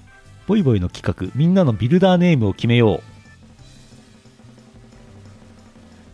[0.48, 3.20] ボイボイの企画みんなのビルダーネームを決めよう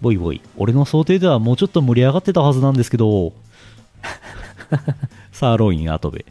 [0.06, 3.34] ボイボイ、俺の想定ではもうちょっと盛り上がってたはずなんですけど。
[5.34, 6.26] サーロイン、アトベ。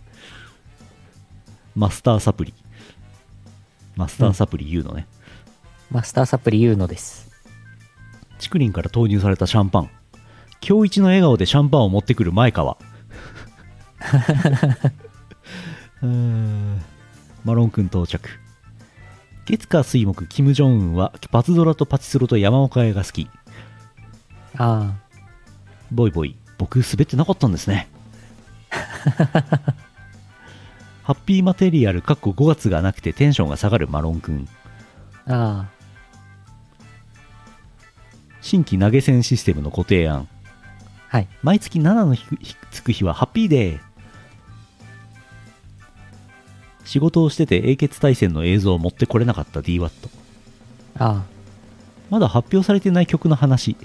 [1.75, 2.55] マスターサプリ。
[3.97, 5.09] マスターサプリ言うのね。
[5.91, 7.29] マスターサプリ言うのです。
[8.39, 9.91] チクリンから投入されたシャンパン。
[10.67, 12.79] 今日一の笑顔でシャンパンを持ってくる前川。
[17.45, 18.31] マロン君到着。
[19.45, 23.29] 月火水木、キム・ジョンウンはパズドラとパチスロと山岡屋が好き。
[24.57, 24.95] あ
[25.93, 27.87] ボイボイ、僕滑ってなかったんですね。
[31.03, 34.49] ハッピーマテリアル、かっこ5月がなくてテンションが下がるマロンくん。
[35.27, 35.75] あ、あ
[38.41, 40.27] 新規投げ銭システムのご提案。
[41.15, 41.29] あ、はい。
[41.43, 42.17] 毎月7の
[42.73, 43.81] つく日はハッピーデー。
[46.85, 49.91] 仕事をしてて英傑対戦の映像を持ってこれなかった DWAT。
[50.99, 51.25] あ
[52.11, 53.77] まだ発表されてない曲の話。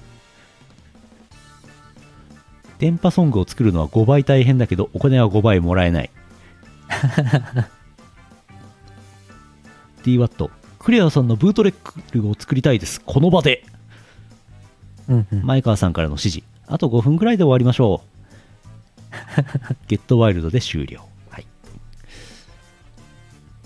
[2.80, 6.10] 電波ソングを作るのは5倍大変だけど、お金は5倍もらえない。
[10.04, 13.02] DWAT、クレアさんのブートレックを作りたいです。
[13.02, 13.64] この場で。
[15.08, 15.44] あ、うんうん。
[15.44, 16.49] 前川さんからの指示。
[16.70, 18.10] あと5分くらいで終わりましょう。
[19.88, 21.02] ゲットワイルドで終了。
[21.30, 21.46] はい。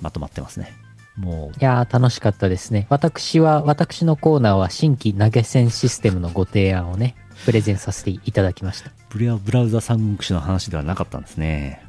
[0.01, 0.73] まとまってますね。
[1.17, 2.87] もういやー、楽しかったですね。
[2.89, 8.91] 私は、私のコーナーは新規投げ銭システムのご提案をね、プレゼンさせていただきました。
[9.09, 11.83] ブレアブラウザ三国志の話ではなかったんですね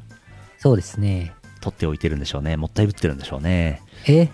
[0.59, 1.33] そうですね。
[1.59, 4.29] 取っておいてるんでしょうねもったいぶってるんでしょうねえ？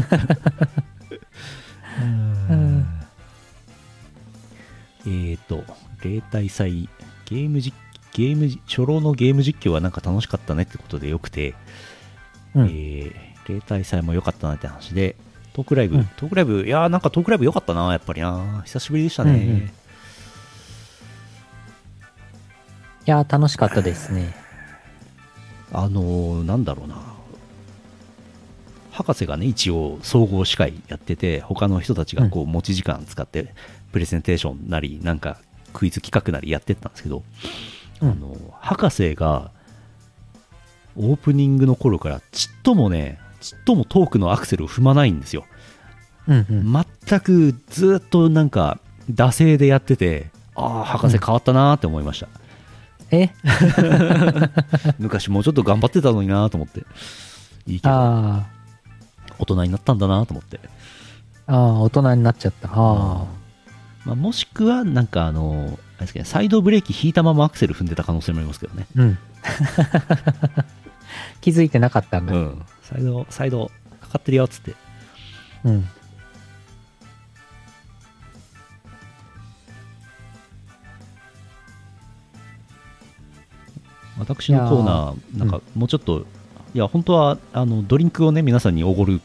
[5.06, 5.64] えーと
[6.02, 6.88] 例大祭
[7.24, 7.74] ゲーム実
[8.12, 11.54] ゲーム初老のゲーム実況はなんか楽しかったねってことでよくて、
[12.54, 12.66] うん。
[12.66, 13.12] えー
[13.48, 15.14] 例大祭も良かったなって話で
[15.52, 16.04] トークライブ、うん。
[16.16, 18.62] トークライブいやーなんかトークライブ良かったなやっぱりな。
[18.64, 19.56] 久しぶりでしたね、うんうん。
[19.58, 19.70] い
[23.04, 24.34] やー、楽しかったですね。
[25.72, 26.96] あのーなんだろうな。
[28.90, 33.54] 博士がね一応総合司会やってて他の人たちがこう持ち時間使って
[33.96, 35.38] プレゼンテーションなりなんか
[35.72, 37.22] クイズ企画なりやってったんですけど、
[38.02, 38.10] うん。
[38.10, 39.50] あの博士が
[40.96, 45.46] オープニングの頃からちっともねちっともトークのアクセルを踏まないんですよ。
[46.28, 46.84] うんうん。
[47.08, 48.80] 全くずっとなんか
[49.10, 52.28] 惰性でやっててああ博士変わったなーって思いました、
[53.10, 53.30] え？
[55.00, 56.80] 昔もうちょっと頑張ってたのになーと思って。
[57.66, 57.94] いいけど。
[57.94, 58.46] あ
[59.38, 60.60] 大人になったんだなと思って、
[61.46, 62.68] あ、ああ、大人になっちゃった。
[62.70, 63.45] あ
[64.06, 69.18] まあ、もしくはなんかあのあれですかねサイドブレーキ引いたままアクセル踏んでた可能性もありますけどねあ、うん。
[71.42, 72.32] 気づいてなかったんだ。
[72.32, 74.76] うんサイドサイドかかってるよっつって
[75.64, 75.88] うん。
[84.18, 86.24] 私のコーナーなんかもうちょっと、
[86.74, 89.20] いや本当はあのドリンクをね皆さんにおごる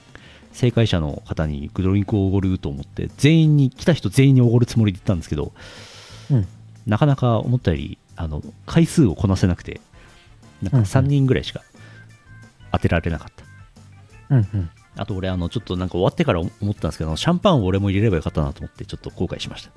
[0.53, 5.53] 正解者の方にドリンクをおごると思って全員に来た人全員におごるつもりで言ったんですけど
[6.29, 6.47] うん。
[6.87, 9.81] なかなか思ったよりあの回数をこなせなくて
[10.61, 11.61] なんかうんうん3人ぐらいしか
[12.71, 13.33] 当てられなかっ
[14.29, 14.69] た、うんうん。
[14.97, 19.67] あと俺あのちょっとなんか終わってから思ったんですけどシャンパンを俺も入れればよかったなと思ってちょっと後悔しまし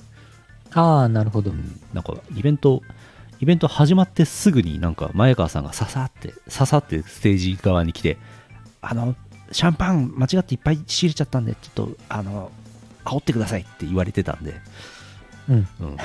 [0.72, 1.54] た、ああ、なるほどう。
[1.54, 2.82] ん、なんかイベント
[3.40, 8.16] イベント始まってすぐになんか前川さんがささってささってステージ側に来て
[8.80, 9.14] あの
[9.54, 12.50] シャンパン間違っていっぱい仕入れちゃったんでちょっとあの
[13.04, 14.60] 煽ってくださいって言われてたんで、
[15.48, 15.68] うん。
[15.78, 15.96] うん、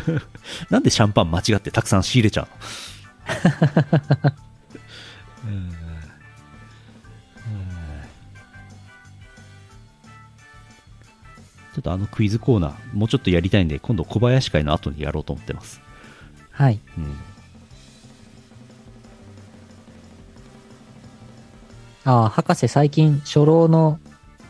[0.68, 2.46] なんでシャンパン間違ってたくさん仕入れちゃう？
[5.46, 5.72] のうん。
[11.74, 15.80] ちょっとあのクイズコーナーもうちょっとやりたいんで今度小林会の後にやろうと思ってます、
[16.50, 16.78] はい。
[16.98, 17.16] うん、
[22.04, 23.98] ああ、博士最近、初老の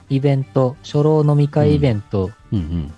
[0.09, 2.95] イベント、初老飲み会イベント、うんうん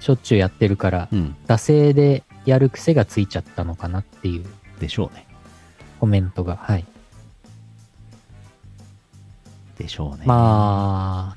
[0.00, 4.46] しょっちゅうやってるから、うん惰性でやる癖がついちゃったのかなっていう
[4.78, 5.26] でしょうね
[5.98, 6.56] コメントが。
[6.56, 6.84] はい。
[9.76, 11.36] でしょうねま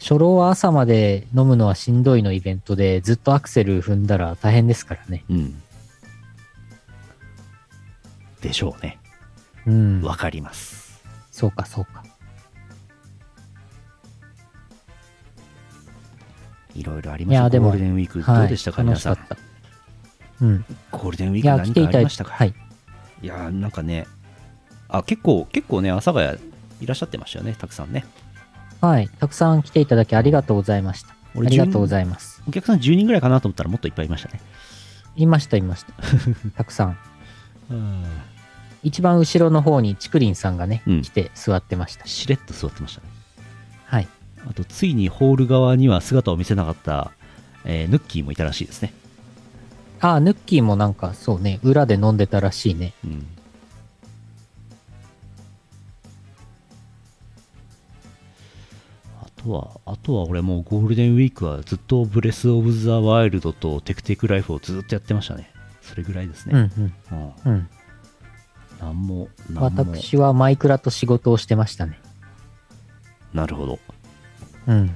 [0.00, 5.24] 初老は朝まで飲むのはしんどいのイベントで、ずっとアクセル踏んだら大変ですからね。
[5.28, 5.62] うん
[8.40, 8.98] でしょうね
[9.66, 10.02] うん。
[10.02, 10.79] わかります
[11.40, 12.04] そうか、そうか。
[16.74, 19.18] いろいろありましたいやでもゴールデンウィークはいどうでしたか、皆さん？
[20.42, 20.64] うん。
[20.90, 22.32] ゴールデンウィーク何かありましたか？
[22.32, 22.54] はい。
[23.22, 24.06] いやーなんかね
[24.88, 26.38] あ結構結構ね阿佐ヶ谷
[26.80, 28.04] いらっしゃってましたよねたくさんね
[28.82, 29.08] はい。
[29.08, 31.08] たくさん来ていただきありがとうございました。
[31.12, 32.42] あ俺りがとうございます。
[32.46, 34.40] お客さん10人ぐらいかなと思ったらもっといっぱいいましたね
[35.16, 35.92] いました、いました。
[36.56, 36.98] たくさん。
[38.82, 42.06] 一番後ろの方にチクリンさんがね、うん来て座ってました。
[42.06, 43.08] しれっと座ってましたね
[43.84, 44.08] はい。
[44.48, 47.12] あとついにホール側には姿を見せなかった、
[47.64, 48.94] えーヌッキーもいたらしいですね
[50.00, 52.94] ああ、ヌッキーもなんか、そうね、裏で飲んでたらしいね。
[53.04, 53.26] うん
[59.22, 65.50] あとは、あとは俺もうゴールデンウィークはずっとブレス・オブ・ザ・ワイルドとテクテクライフをずっとやってましたね。
[65.82, 66.70] それぐらいですね。
[66.76, 67.32] うんうん。
[67.46, 67.52] うん。
[67.52, 67.68] うん。
[68.80, 69.28] なんも。
[69.54, 72.00] 私はマイクラと仕事をしてましたね。
[73.32, 73.78] なるほど。
[74.66, 74.90] うん。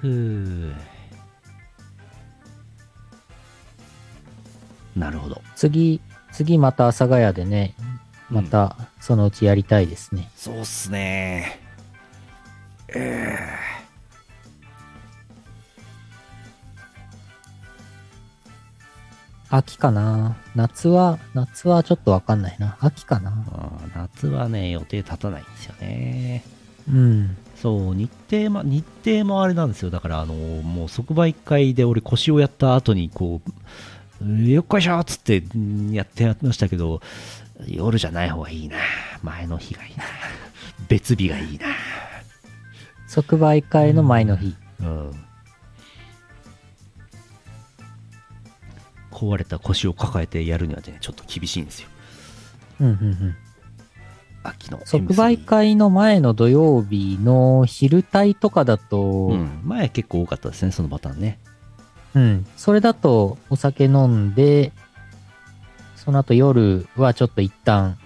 [0.00, 0.74] ふう。
[4.94, 5.42] なるほど。
[5.56, 6.00] 次、
[6.32, 7.74] 次また阿佐ヶ谷でね、
[8.30, 10.30] またそのうちやりたいですね。
[10.36, 11.60] そうっすね。
[12.88, 13.38] え
[19.50, 22.76] 秋かな夏は、夏はちょっとわかんないな。
[22.80, 23.32] 秋かな
[23.96, 26.44] 夏はね、予定立たないんですよね。
[26.92, 27.36] うん。
[27.56, 29.90] そう、日程も、日程もあれなんですよ。
[29.90, 33.40] だから、あの、もう即売会で俺腰をやった後に、こ
[34.20, 37.00] う、よっこいしょっつってんやってやってましたけど、
[37.66, 38.76] 夜じゃない方がいいな。
[39.22, 40.04] 前の日がいいな。
[40.88, 41.66] 別日がいいな。
[43.06, 44.54] 即売会の前の日。
[44.80, 45.27] うん。
[49.18, 51.88] 壊れた腰を抱えてやるにはね、ちょっと厳しいんですよ。
[52.80, 53.36] うんうんうん。
[54.44, 54.86] 秋の M3。
[54.86, 59.60] 即売会の前の土曜日の昼帯とかだと、うん。
[59.64, 61.40] 前結構多かったですね、そのパターンね。
[62.14, 62.46] うん。
[62.56, 64.72] それだとお酒飲んで、
[65.96, 67.98] その後夜はちょっと一旦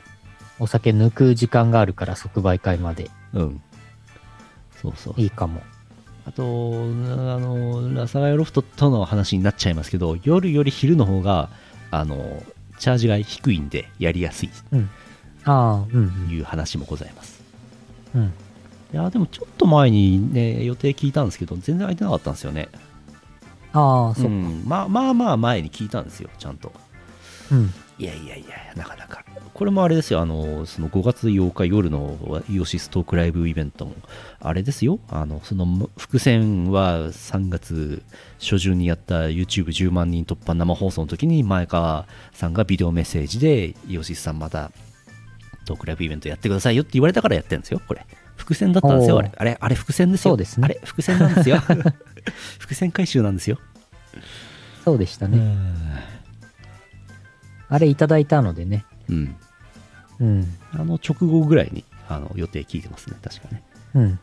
[0.59, 3.63] お酒抜く時間があるから即売会までうん。
[4.81, 5.15] そうそう。
[5.19, 5.61] いいかも。
[6.25, 6.47] あと、あ
[7.39, 11.49] の、ラサガヤロフトとの話になっちゃいますけど、夜より昼の方が、
[11.91, 12.43] あの、
[12.79, 14.51] チャージが低いんで、やりやすい
[15.45, 17.43] ああ、うんという話もございます。
[18.15, 18.21] うん。
[18.23, 18.29] うん。
[18.29, 18.33] い
[18.93, 22.69] や、でもちょっと前にね、予定聞いたんですけど、全然空いてなかったんですよね。
[23.73, 24.29] ああ、そっか。
[24.29, 26.73] うん、まあまあまあ前に聞いたんですよ、ちゃんと。
[27.51, 27.73] うん。
[27.99, 29.25] いやいやいや、なかなか。
[29.55, 33.95] これもあれですよ、あの、その5月8日夜のイオシストークライブイベントも、
[34.41, 38.03] あれですよ、あの、その伏線は3月
[38.41, 44.73] 初旬にやった YouTube10 万人突破生放送の時に前川さんがビデオメッセージで、イオシスさんまた
[45.67, 48.07] トークライブイベントやってくださいよって言われたからやってるんですよ、これ。
[48.37, 49.33] 伏線だったんですよ、あれ。
[49.37, 50.33] あれ、あれ伏線ですよ。
[50.33, 51.59] そうですねあれ、伏線なんですよ。
[52.59, 53.59] 伏線回収なんですよ。
[54.85, 55.57] そうでしたね。
[57.69, 58.85] あれいただいたのでね。
[59.09, 59.37] うん。
[60.23, 60.57] うん。
[60.73, 63.63] あの直後ぐらいにあの予定聞いてますね、確かね。
[63.95, 64.21] うん。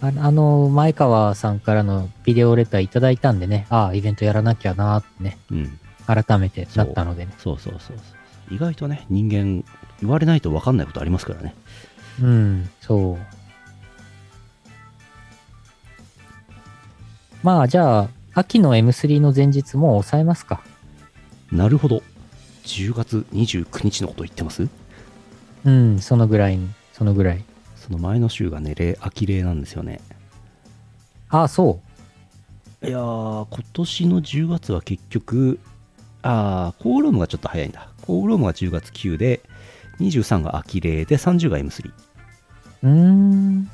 [0.00, 5.78] ああの、前川さんからのビデオレターいただいたんでね、ああ、イベントやらなきゃなーってね、うん。
[6.06, 7.34] 改めてなったのでね。
[7.38, 8.02] そうそうそうそ
[8.50, 8.54] う。
[8.54, 9.64] 意外とね、人間、
[10.00, 11.54] 言われないと分かんないことありますからね。
[12.20, 13.18] うん、そう。
[17.44, 20.62] まあ、じゃあ、秋の M3 の前日もう抑えますか。
[21.52, 22.02] なるほど。
[22.64, 24.68] 10月29日のこと言ってます？
[25.64, 27.44] うん、そのぐらいに、そのぐらい。
[27.76, 30.00] その前の週がね、例秋例なんですよね。
[31.28, 31.80] ああ、そ
[32.82, 32.86] う。
[32.86, 35.58] いやー、今年の10月は結局、
[36.22, 37.88] あー、コールームがちょっと早いんだ。
[38.02, 39.40] コールームが10月9で、
[39.98, 41.92] 23が秋例で、30が M3。
[42.82, 43.70] うーん。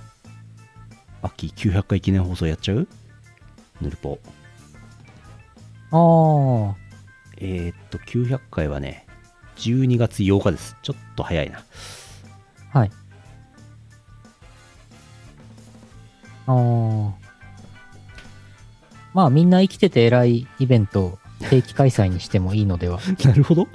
[1.22, 2.86] 秋900回記念放送やっちゃう？
[3.80, 4.18] ヌルポ。
[5.90, 5.96] あ
[6.72, 6.76] あ、
[7.38, 9.06] えー、っと、900回はね、
[9.58, 10.76] 12月8日です。
[10.82, 11.62] ちょっと早いな。
[12.72, 12.90] はい。
[16.46, 17.28] ああ。
[19.14, 21.18] まあ、みんな生きてて偉いイベントを
[21.50, 23.00] 定期開催にしてもいいのでは。
[23.24, 23.68] なるほど。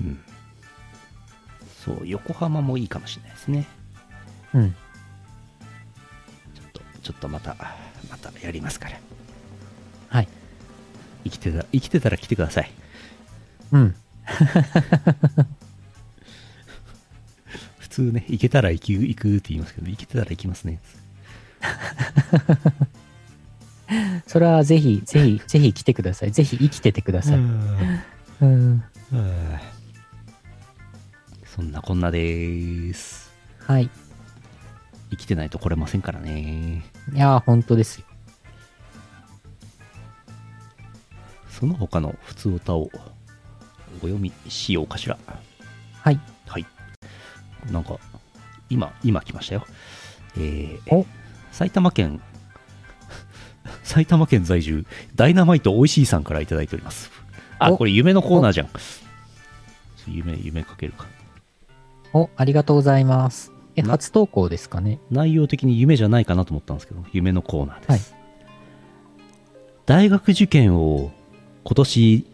[0.00, 0.20] うん。
[1.84, 3.66] そう、横浜もいいかもしれないですね。
[4.54, 4.72] うん。
[4.72, 7.56] ちょっと、ちょっとまた、
[8.10, 9.07] またやりますから。
[10.08, 10.28] はい。
[11.24, 12.70] 生きてた、生きてたら来てください。
[13.72, 13.94] うん。
[17.78, 20.80] 普通ね、行けたら行く、行くって言いますけど、行けてたら行きますね。
[24.26, 26.32] それはぜひ、ぜひ、ぜひ来てください。
[26.32, 27.38] ぜひ生きててください。
[27.38, 28.84] うん。
[31.44, 33.30] そんなこんなです。
[33.66, 33.90] はい。
[35.10, 36.84] 生きてないと来れませんからね。
[37.12, 38.06] いやー、本当ですよ。
[41.58, 42.90] その他の普通歌を
[43.96, 45.18] お読みしようかしら。
[46.02, 46.20] はい。
[46.46, 46.66] はい。
[47.72, 47.98] なんか、
[48.70, 49.66] 今、今来ましたよ。
[50.36, 51.06] えーお
[51.50, 52.20] 埼玉県、
[53.82, 54.86] 埼玉県在住、
[55.16, 57.10] ダイナマイトおいしいさんからいただいております。
[57.58, 58.68] あ、おこれ夢のコーナーじゃん。
[60.06, 61.06] 夢、夢かけるか。
[62.12, 63.50] お、ありがとうございます。
[63.74, 65.00] え、な初投稿ですかね？
[65.10, 68.14] 内容的に夢じゃないかなと思ったんですけど、夢のコーナーです。
[69.86, 71.10] 大学受験を
[71.68, 72.24] 今年、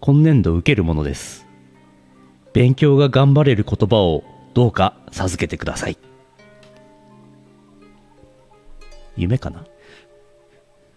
[0.00, 1.44] 今年度受けるものです。
[2.54, 4.24] 勉強が頑張れる言葉を
[4.54, 5.98] どうか授けてください。
[9.14, 9.60] 夢かな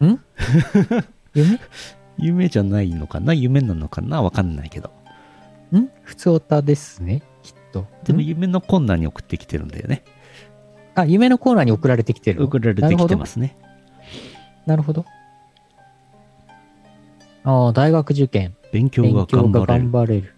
[0.07, 0.19] ん
[1.33, 1.59] 夢
[2.17, 4.93] 夢じゃないのかな夢なのかなわかんないけど。
[5.75, 7.21] ん普通オタですね。
[7.43, 7.87] きっと。
[8.05, 10.05] でも夢の困難に送ってきてるんだよね。
[10.95, 12.41] あ、夢のコーナーに送られてきてる。
[12.41, 13.57] 送られてきてますね。
[14.65, 15.03] なるほど。
[17.43, 18.55] ああ、大学受験。
[18.71, 20.35] 勉強が頑張れるれる。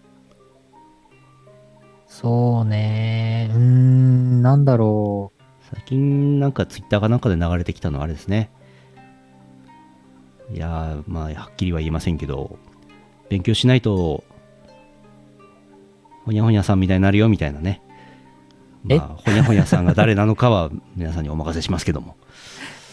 [2.07, 3.49] そうね。
[3.51, 5.31] うーん、なんだろ
[5.71, 8.51] 最近なんかツイッターかなんかで流れてきたのはあれですね。
[10.53, 12.57] いやー、まあ、はっきりは言えませんけど、
[13.29, 14.23] 勉強しないと、
[16.25, 17.81] ほにゃほにゃさんみたいになるよみたいなね。
[18.89, 18.97] え？
[18.97, 22.15] まあ、ほにゃほにゃさんが誰なのかは 皆さんにお任せしますけども、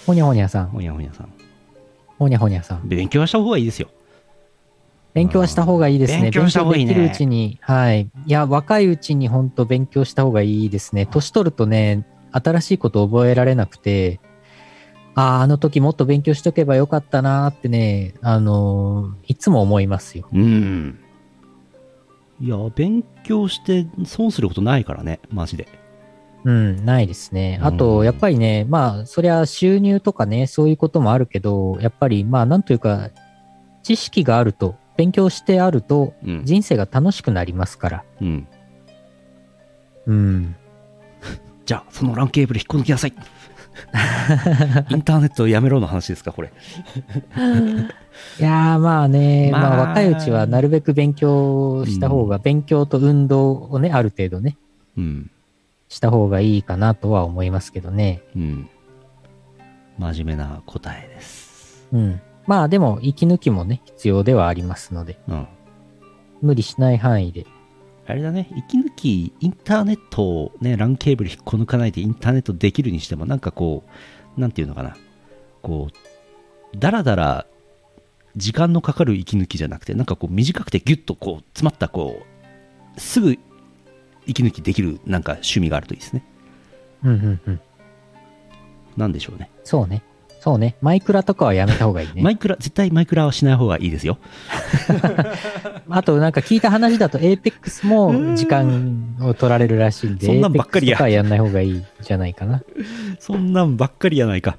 [0.02, 0.06] う。
[0.06, 0.66] ほにゃほにゃさん。
[0.68, 1.32] ほにゃほにゃさん。
[2.18, 2.88] ほにゃほにゃさん。
[2.88, 3.90] 勉強はした方がいいですよ。
[5.14, 6.22] 勉強はした方がいいですね。
[6.22, 8.02] 勉強した方がいいねできるうちに、はい。
[8.02, 11.06] いや、若いうちに本当勉強した方がいいですね。
[11.06, 14.20] 年取るとね、新しいこと覚えられなくて、
[15.14, 20.28] ああ、あの時もっと勉強しとけばよかったなーってね、あのーいつも思いますよ。
[20.32, 20.98] うん。
[22.40, 25.68] いや、勉強して損することないからね、マジで。
[26.44, 27.58] うん、ないですね。
[27.62, 33.10] あうと、んやっぱりね、まあ、そりゃ収入とかね、そういうこともあるけど、やっぱり、まあ、なんというか、
[33.82, 36.42] 知識があると、勉強してあると、うん。
[36.44, 38.04] 人生が楽しくなりますから。
[38.20, 38.48] うん。
[40.04, 40.56] うん。
[41.64, 43.14] じゃあ、その LAN ケーブル引っこ抜きなさい。
[44.90, 46.52] インターネットをやめろの話ですか、これ。
[48.38, 54.58] いやーまあね、まあまあ、若いうちはなるべく勉強した方が、勉強と運動をね、ある程度ね、
[54.98, 55.30] うん。
[55.88, 58.20] した方がいいかなとは思いますけどね。
[58.36, 58.68] うん。
[59.98, 61.88] 真面目な答えです。
[61.90, 62.20] うん。
[62.46, 65.46] まあでも、息抜きもね、必要ではありますので、うん。
[66.42, 67.46] 無理しない範囲で。
[68.06, 73.84] あれだね、息抜き、インターネットをね、LAN ケーブル引っこ抜かないでインターネットできるにしても、なんかこ
[74.36, 74.96] う、なんていうのかな、
[75.62, 77.46] こう、だらだら
[78.36, 82.22] 時間のかかる息抜きじゃなくて、なんかこう短くてギュッとこう詰まったこ
[82.96, 83.38] う、すぐ
[84.26, 86.24] 息抜きできるなんか趣味があるといいですね。
[87.04, 87.60] うんうんうん。
[88.96, 89.50] なんでしょうね。
[89.64, 90.02] そうね。
[90.40, 90.74] そうね。
[90.80, 92.22] マイクラとかはやめた方がいいね。
[92.22, 94.18] マイクラ、絶対マイクラはしない方がいいですよ。
[95.90, 102.62] あと、なんか聞いた話だと、エーペックスも時間を取られるらしいんで、そんなんばっかりややんない方がいいんじゃないかな。
[103.18, 104.56] そんなんばっかりやないか。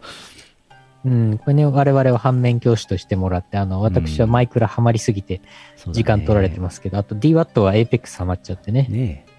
[1.04, 1.38] うん。
[1.40, 5.42] これね、我々は反面教師としてもらって、あの、私はマイクラハマりすぎて、
[5.88, 8.86] 時間取られてますけど、あと DWAT は APEX ハマっちゃってね。
[8.88, 9.32] ねえ。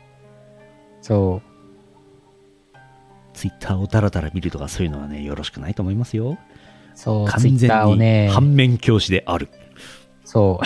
[1.02, 1.51] そう。
[3.42, 6.38] ツイッターをダラダラ見るとかそういうのはね、よろしくないと思いますよ。
[6.94, 9.48] そう、完全ねに、反面教師である。
[10.24, 10.64] そう。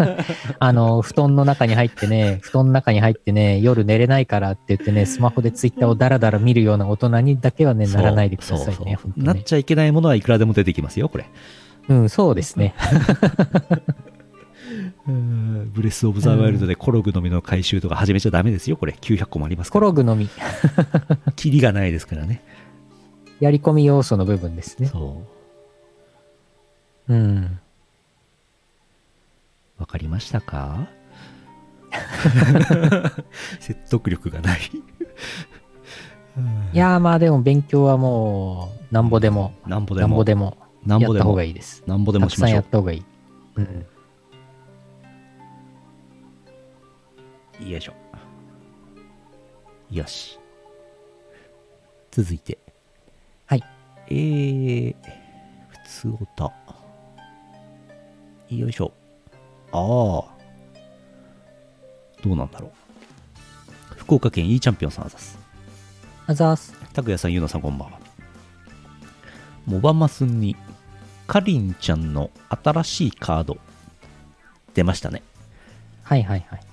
[0.58, 8.64] あの、布団の中に入ってね、布団の中に入ってね、夜寝れないからって言ってね、スマホで Twitter をダラダラ見るような大人にだけはね、ならないでくださいね。
[8.64, 11.26] そうそう本当ねなっちゃいけないものはいくらでも出てきますよ、これ。
[11.90, 12.74] うん、そうですね。
[15.06, 18.92] ブレス・オブ・ザ・ワイルドでコログの実の回収とか始めちゃダメですよ、これ。
[19.00, 19.86] 900個もありますかコら。
[19.86, 20.28] ログのみ、
[21.36, 22.42] キリがないですからね。
[23.38, 24.88] やり込み要素の部分ですね。
[24.88, 25.22] そ
[27.08, 27.14] う。
[27.14, 27.58] うん。
[29.78, 30.88] わかりましたか？
[33.60, 34.60] 説得力がない。
[36.72, 41.82] いやーまあでも勉強はもう、なんぼでも、なんぼでもなんぼ、でも、なんぼでもやった方が、いいです。
[41.86, 43.04] なんぼでもたくさんしましょやった方がいい。
[43.56, 43.86] うん。
[47.70, 47.94] よいしょ。
[49.90, 50.38] よし。
[52.12, 52.58] 続いて。
[53.46, 53.62] はい。
[54.08, 54.94] えー、
[55.68, 56.52] 普通おた。
[58.48, 58.92] よいしょ。
[59.72, 60.36] ああ。
[62.22, 62.70] どうなんだろう。
[63.96, 65.38] 福岡県 E チャンピオンさんあざす。
[66.26, 66.72] あざーす。
[66.92, 67.98] 拓也さん、ゆうなさん、こんばんは。
[69.66, 70.56] モバマスに、
[71.26, 73.58] かりんちゃんの新しいカード、
[74.74, 75.22] 出ましたね。
[76.04, 76.65] はいはいはい。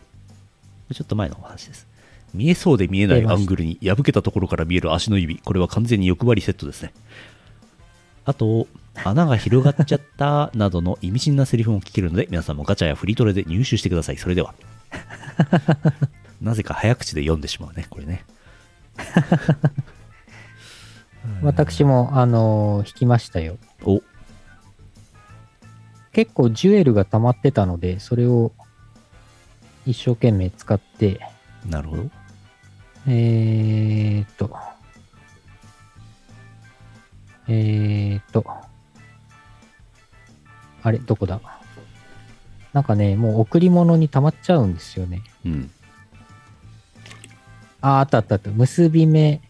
[0.93, 1.87] ちょっと前のお話です。
[2.33, 5.37] 見えそうで見えないアングルに破けたところから見える足の指。
[5.37, 6.93] これは完全に欲張りセットですね。
[8.25, 8.67] あと、
[9.03, 14.17] 穴が広がっちゃったなどの意味深なセリフも聞けるので、皆さんもガチャやフリートレで入手してください。
[14.17, 14.53] それでは。
[16.41, 18.25] なぜか早口で読んでしまうね、これね。
[21.41, 23.57] 私も、あのー引きましたよ。
[23.83, 24.01] お、
[26.11, 28.51] 結構ジュエルが溜まってたので、それを
[29.85, 31.19] 一生懸命使って、
[31.69, 32.09] なるほど。
[33.07, 34.57] えーっと、
[37.47, 38.45] えーっと、
[40.83, 41.39] あれ、どこだ？
[42.71, 45.21] なんかね、もう贈り物に溜まっちゃうんですよね。
[45.45, 45.71] うん。
[47.81, 48.49] あ、あったあったあった。
[48.51, 49.41] 結び目、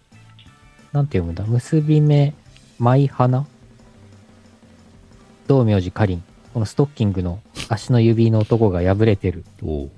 [0.91, 1.45] なんて読むんだ？
[1.45, 2.33] 結び目、
[2.79, 3.45] 舞花
[5.47, 6.23] 道明寺かりん。
[6.53, 9.45] このストッキングの足の指のとこが破れてる。
[9.63, 9.91] おう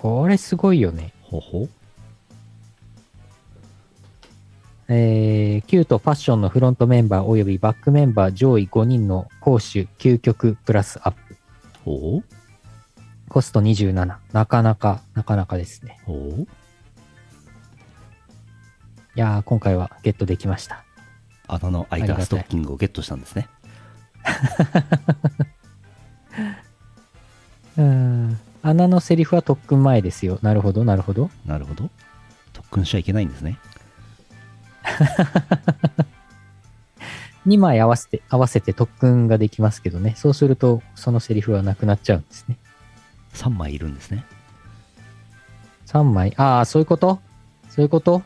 [0.00, 1.12] これすごいよね。
[1.22, 1.68] ほほ
[4.86, 11.36] えー、キュートファッションのフロントメンバーおよびバックメンバー上位5人の攻守究極プラスアップ。
[11.84, 12.24] ほう
[13.28, 14.18] コスト27。
[14.32, 15.98] なかなか、なかなかですね。
[16.04, 16.46] ほうい
[19.16, 20.84] やー、今回はゲットできました。
[21.48, 23.48] 穴の開いたストッキングをゲットしたんですね。
[27.76, 28.38] うーん。
[28.62, 30.38] 穴のセリフは特訓前ですよ。
[30.42, 31.30] なるほど、なるほど。
[31.46, 31.90] なるほど。
[32.52, 33.58] 特訓しちゃいけないんですね。
[37.46, 40.14] 2枚合わせて、合わせて特訓ができますけどね。
[40.16, 42.58] そうすると、そのセリフはなくなっちゃうんですね。
[43.34, 44.24] 3枚いるんですね。
[45.86, 46.34] 3枚。
[46.36, 47.20] ああ、そういうこと？
[47.70, 48.22] そういうこと？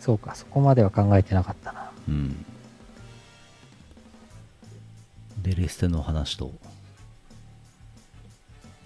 [0.00, 1.90] そうか、そこまでは考えてなかったな。
[2.08, 2.46] うん。
[5.42, 6.52] デレステの話と、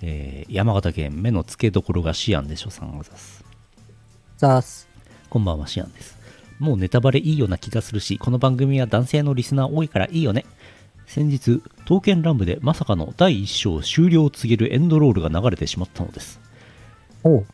[0.02, 3.44] えー山形県目の付けどころがシアンでしょさんあざす。
[4.36, 4.88] ザース。
[5.30, 6.18] こんばんは、シアンです。
[6.58, 10.44] もうネタバレいいような気がするし、この番組は男性のリスナー多いからいいよね。
[11.06, 16.40] 先日、刀剣乱舞でまさかの第1章終了を告げるエンドロールが流れてしまったのです。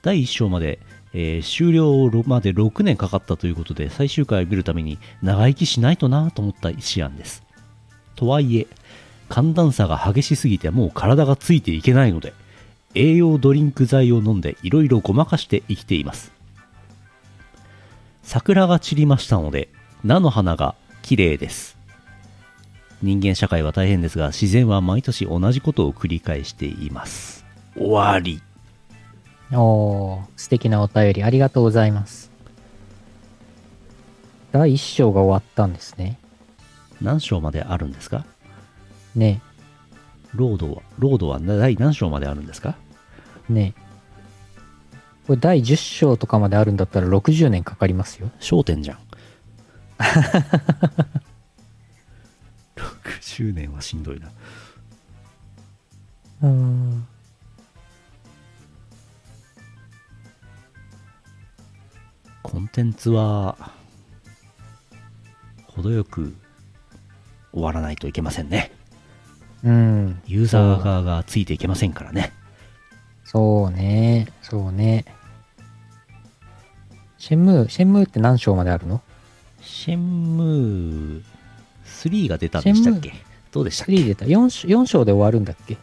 [0.03, 0.79] 第1章まで、
[1.13, 7.43] えー終了まで6年かかったということで、最終回を見るために長生きしないとなと思ったシアンです。
[8.15, 8.67] とはいえ、
[9.29, 12.33] 寒暖差が激しすぎてもう体がついていけないので、
[12.95, 16.33] 栄養ドリンク剤を飲んでいろいろごまかして生きています。
[18.23, 19.69] 桜が散りましたので、
[20.05, 21.77] 菜の花が綺麗です。
[23.03, 27.45] 人間社会は大変ですが、自然は毎年同じことを繰り返しています。
[27.77, 28.43] 終わり。
[29.53, 32.31] おー素敵なお便りありがとうございます。
[34.53, 36.19] 第1章が終わったんですね。
[37.01, 38.25] 何章まであるんですか？
[39.15, 39.41] ね
[40.35, 42.77] ロードは、ロードは第何章まであるんですか？
[43.49, 43.75] ね
[45.27, 48.31] これ第10章とかまであるんだったら60年かかりますよ。
[48.41, 48.99] 焦点じゃん。
[52.77, 54.29] 60年はしんどいな。
[56.43, 57.07] うーん。
[62.43, 63.73] コンテンツは、
[65.67, 66.35] 程よく
[67.53, 68.73] 終わらないといけませんね。
[69.65, 70.21] うん。
[70.27, 72.33] ユーザー側がついていけませんからね。
[73.25, 74.29] そうね。
[74.43, 75.05] そうね。
[77.19, 79.03] シェンムー、シェンムーって何章まであるの？
[79.61, 81.23] シェンムー
[81.85, 83.13] 3が出たんでしたっけ？
[83.51, 84.25] どうでしたっけ ?3 出た。
[84.27, 85.77] 4, 章4章で終わるんだっけ？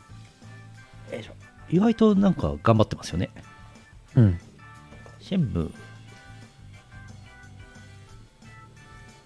[1.70, 3.30] 意外となんか頑張ってますよね。
[4.16, 4.40] うん。
[5.20, 5.72] シェンムー。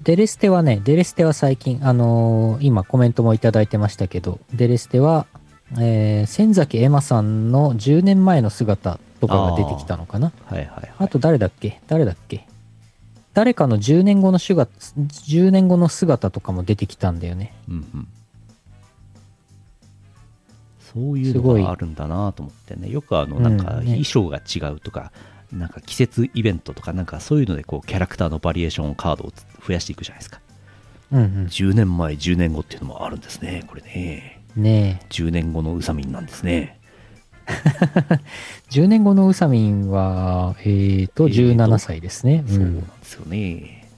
[0.03, 5.25] デレステはね、デレステは最近、あのー今コメントもいただいてましたけど、デレステは、
[5.77, 10.31] えー、千崎エマさんの10年前の姿とかが出てきたのかな。
[10.45, 10.91] はいはいはい。
[10.99, 11.81] あと誰だっけ？
[11.87, 12.47] 誰だっけ？
[13.33, 17.53] 誰かの10年後の姿、10年後の姿とかも出てきたんだよね。
[17.69, 18.07] うんうん、
[20.79, 22.89] そういうのがあるんだなと思ってね。
[22.89, 23.85] よくあのうんなんかね。
[23.85, 25.11] 衣装が違うとか、
[25.51, 29.33] なんか季節イベントとかなんかそういうのでこうキャラクターのバリエーションカードを
[29.65, 30.39] 増やしていくじゃないですか
[31.11, 34.63] うん10年前10年後っていうのもあるんですねこれねうん。
[34.63, 36.79] ね10年後のウサミンなんですね
[37.47, 37.53] え。
[38.69, 42.43] 10年後のウサミンは、えーと、えーと17歳ですね。
[42.47, 42.81] そうなんうん。
[42.81, 43.89] ですよね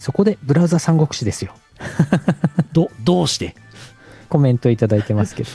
[0.00, 1.54] そこで、ブラウザ三国志ですよ。
[2.72, 3.54] どどうして？
[4.28, 5.50] コメントいただいてますけど。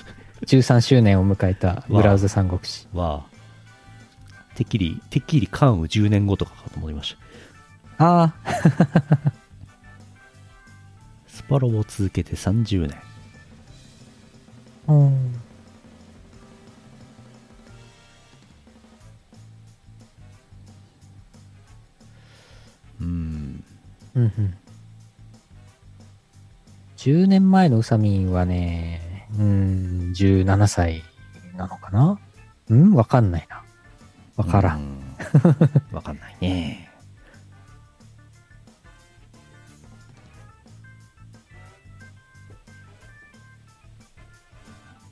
[0.46, 2.88] 13周年を迎えたブラウザ三国志。
[2.94, 3.26] は
[4.58, 7.16] てっきりてっきり関羽10年後とかかと思いまし
[7.98, 8.34] たああ、
[11.28, 12.98] スパロボを続けて30年
[14.88, 15.42] うん。
[23.00, 23.64] うん
[24.16, 24.58] うんうん。
[26.98, 31.04] 10年前のウサミンはね、うん、17歳
[31.56, 32.20] なのかな？
[32.70, 32.94] うん？
[32.96, 33.64] わかんないな。
[34.38, 34.80] わからん。
[34.80, 35.02] ん。
[35.92, 36.90] わかんないね。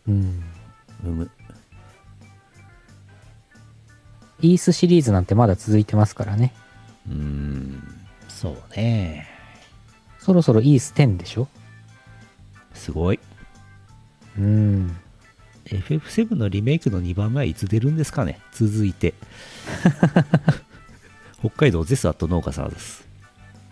[0.07, 0.43] うん。
[1.03, 1.31] うむ。
[4.41, 6.53] イースシリーズなんてまだ続いてますからね。
[7.09, 7.83] うーん。
[8.27, 9.27] そうね。
[10.19, 11.47] そろそろイース10でしょ？
[12.75, 13.19] すごい。
[14.37, 14.95] うん。
[15.65, 18.39] FF7 のリメイクの2番目はいつ出るんですかね？
[18.51, 19.13] 続いて。
[21.39, 23.05] 北海道ゼスアット農家さんです。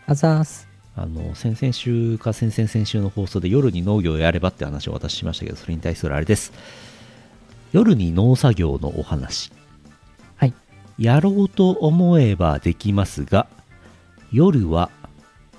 [0.06, 0.68] あざーす。
[0.96, 6.52] あの、先々週か先々先週の放送で夜に農業をやればって話を私しましたけど、それに対するあれです。
[7.72, 9.52] 夜に農作業のお話。
[10.36, 10.54] はい。
[11.00, 13.48] やろうと思えばできますが、
[14.32, 14.92] 夜は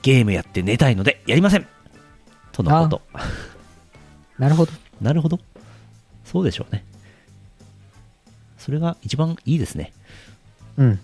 [0.02, 1.66] ゲームやって寝たいのでやりません
[2.52, 3.02] とのこと。
[4.38, 4.72] なるほど。
[5.00, 5.40] なるほど。
[6.34, 6.84] そうでしょうね。
[8.58, 9.92] それが一番いいですね。
[10.76, 10.98] うん。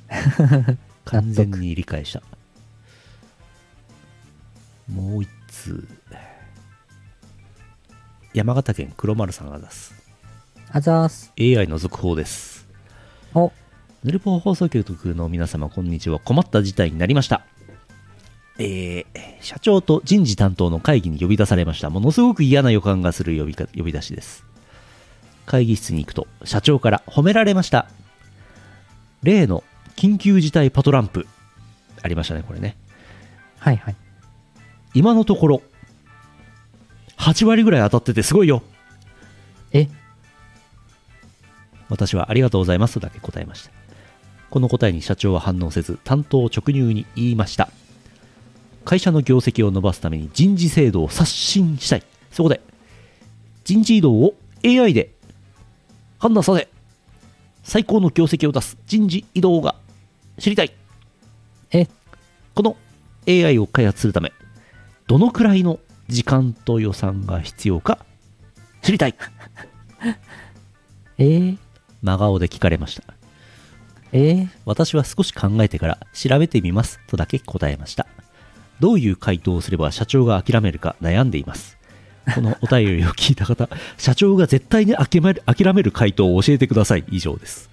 [1.07, 2.21] 完全に理解した。
[4.93, 5.87] もう一通。
[8.35, 9.95] 山形県黒丸さんが出す。
[10.73, 11.33] あざーす。
[11.39, 12.67] AI の続報です。
[13.33, 13.53] お、
[14.03, 16.19] ヌルポ放送局の皆様、こんにちは。
[16.19, 17.47] 困った事態になりました。
[18.59, 21.89] えー社長と人事担当の会議に呼び出されました。
[21.89, 24.50] ものすごく嫌な予感がする呼びか呼び出しです。
[25.51, 27.89] 会議室に行くと、社長から褒められました。
[29.25, 29.65] 例の
[29.97, 31.27] 緊急事態パトランプ。
[32.01, 32.77] ありましたね、これね。
[33.59, 33.97] はいはい。
[34.95, 35.63] 今のところ、
[37.17, 38.63] 8割ぐらい当たっててすごいよ。
[39.73, 39.89] え、
[41.89, 43.73] 私はありがとうございますとだけ答えました。
[44.51, 47.71] この答えに社長は反応せず、担当直入に言いました。
[48.85, 52.05] 会社の業績を伸ばすために人事制度を刷新したい。
[52.31, 52.61] そこで、
[53.65, 54.35] 人事異動を
[54.65, 55.11] AI で
[56.21, 56.69] 判断させ、
[57.63, 59.75] 最高の業績を出す人事異動が
[60.39, 60.73] 知りたい。
[61.73, 61.89] え、
[62.55, 62.77] この
[63.27, 64.31] AI を開発するため、
[65.07, 68.05] どのくらいの時間と予算が必要か
[68.83, 69.15] 知りたい。
[71.17, 71.25] え？
[71.25, 71.59] ー、
[72.03, 73.15] 真顔で聞かれました。
[74.13, 74.19] え？
[74.43, 78.07] ー、私は少し考えてから調べてみますとだけ答えました。
[78.79, 81.80] どういう回答をすれば社長が諦めるか悩んでいます。
[82.35, 87.05] このお便りを聞いた方、社長が絶対に諦める諦める回答を教えてください。
[87.11, 87.71] 以上です。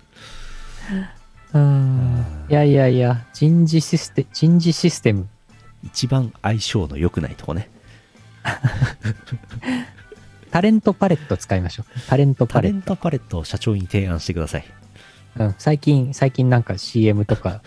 [1.53, 2.25] うーん。
[2.49, 5.27] いやいやいや、人事システ人事システム。
[5.83, 7.69] 一番相性の良くないとこね。
[10.51, 11.85] タレントパレット使いましょう。
[12.07, 14.65] タレントパレッタレントパレットを社長に提案してください。
[15.37, 15.45] ト。
[15.45, 17.61] うん、最近、最近なんか CM とか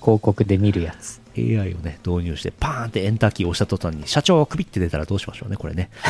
[0.00, 1.19] 広告で見るやつ。
[1.40, 5.90] AI をね、導入して、パーンってエンターキーを押した途端に、社長クビって出たらどうしましょうね、これね。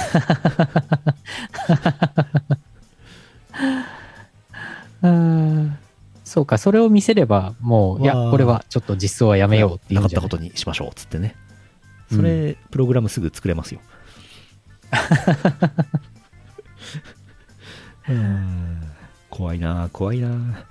[5.02, 5.78] うーん。
[6.24, 11.34] そうか、それを見せれば、もう、いや、これはちょっと実装はやめようっていなかったことにしましょう、つってね。
[12.14, 13.80] それ、プログラムすぐ作れますよ。
[18.08, 18.82] うーん
[19.28, 20.64] 怖いな怖いな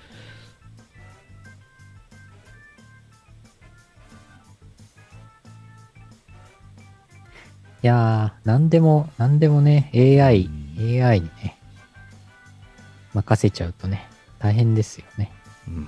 [7.82, 11.58] いやー、なんでも、なんでもね、AI う、AI にね、
[13.14, 14.08] 任せちゃうとね、
[14.40, 15.32] 大変ですよね。
[15.68, 15.88] うん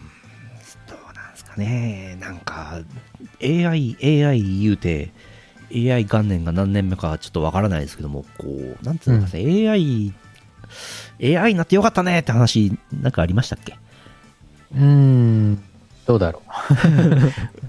[0.88, 2.18] どうなんですかね。
[2.22, 2.80] なんか、
[3.44, 5.12] AI、AI 言うて、
[5.74, 10.14] AI 元年が何年目かちょっとわからないですけども、こう、なんつうのかね、AI、
[11.38, 13.78] AI になってよかったねって話、なんかありましたっけ？
[14.74, 15.62] うーん、
[16.06, 16.42] どうだろ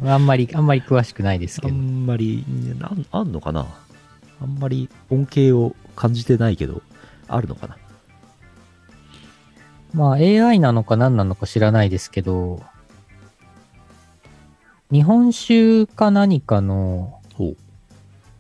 [0.03, 0.07] う。
[0.09, 1.75] あんまり、あんまり詳しくないですあけど。
[1.75, 2.45] んまり、
[2.79, 3.67] なんあんのかな？
[4.43, 6.83] あんまり恩恵を感じてないけど、
[7.29, 7.77] あるのかな？
[9.95, 12.63] まあ AI なのか何なのか知らないですけど、
[14.91, 17.19] 日本酒か何かの。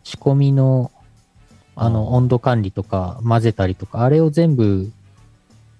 [0.05, 0.90] 仕込みの
[1.76, 4.92] あの温度管理とか混ぜたりとか、あれを全部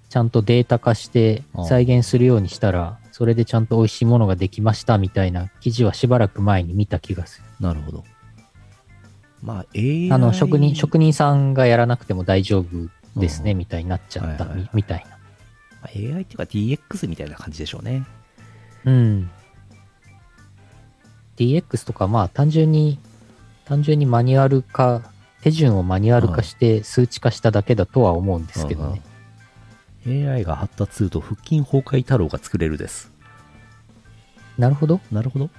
[0.09, 7.45] ちゃんとデータ化して再現するようにしたら、それでちゃんと美味しいものができましたみたいな記事はしばらく前に見た気がする。
[7.59, 8.05] なるほど。
[9.43, 10.11] まあ、AI。
[10.11, 12.89] あの、職人、職人さんがやらなくても大丈夫
[13.19, 15.17] ですね、うんみたいになっちゃった、はいはいみみたいな。
[16.15, 18.05] AI っていうか DX みたいな感じでしょうね。
[18.85, 19.29] うん。
[21.35, 22.99] DX とか、まあ、単純に、
[23.65, 25.01] 単純にマニュアル化、
[25.41, 28.87] 手順をマニュアル化して数値化しただけだとは思うんですけどね。
[28.87, 29.01] うんうん
[30.05, 33.11] AI が発達すると腹筋崩壊太郎が作れるです。
[34.57, 34.99] なるほど。
[35.11, 35.49] なるほど。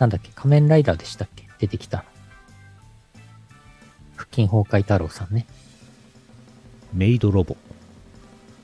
[0.00, 1.46] なんだっけ、仮面ライダーでしたっけ？
[1.58, 2.04] 出てきたの。
[4.16, 5.46] 腹筋崩壊太郎さんね。
[6.92, 7.56] メイドロボ。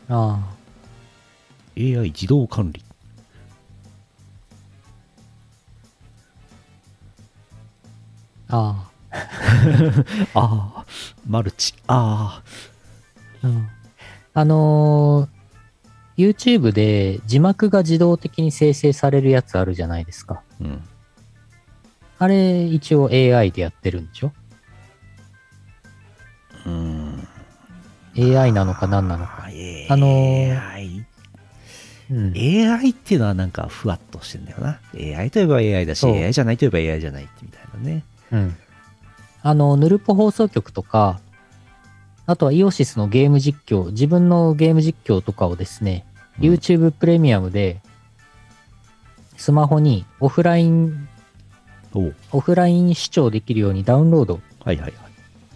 [0.09, 0.41] あ
[1.79, 2.83] AI 自動管理。
[8.49, 9.15] あ、あ
[10.35, 10.85] ああ、
[11.29, 11.75] マルチ。
[11.87, 12.43] あ
[13.43, 13.69] あ、うん。
[14.35, 15.37] あのー
[16.17, 20.37] YouTube で字幕が自動的に生成されるやつあるじゃないですか。
[20.37, 20.43] あ。
[20.63, 20.83] うん。
[22.19, 24.33] あれ、一応 AI でやってるんでしょ？
[26.65, 27.29] うーん。
[28.39, 29.45] ?AI なのか何なのか。
[29.45, 31.07] あーあのー AI。
[32.11, 32.33] うん。
[32.35, 34.81] AI っていうのはなんかふわっとしてんだよな。
[35.19, 38.05] AI といえば AI だし、AI じゃないといえば AI じゃないってみたいなね。
[38.33, 38.57] うん。
[39.43, 41.21] あの、ヌルポ放送局とか、
[42.29, 47.81] あとはイオシスのゲーム実況、自分のゲーム実況とかをですね、うん YouTube プレミアムで、
[49.39, 51.09] スマホにオフライン、
[52.33, 54.93] オフライン視聴できるようにダウンロードはいはいはい。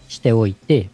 [0.07, 0.89] しておいて、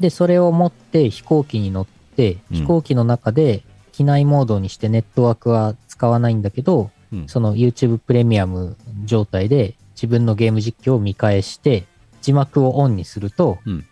[0.00, 11.84] で、それを持って飛行機に乗って、うん飛行機の中で機内モードにしてネットワークは使わないんだけど、うんその YouTube プレミアム状態で自分のゲーム実況を見返して、
[12.22, 13.84] 字幕をオンにすると、うん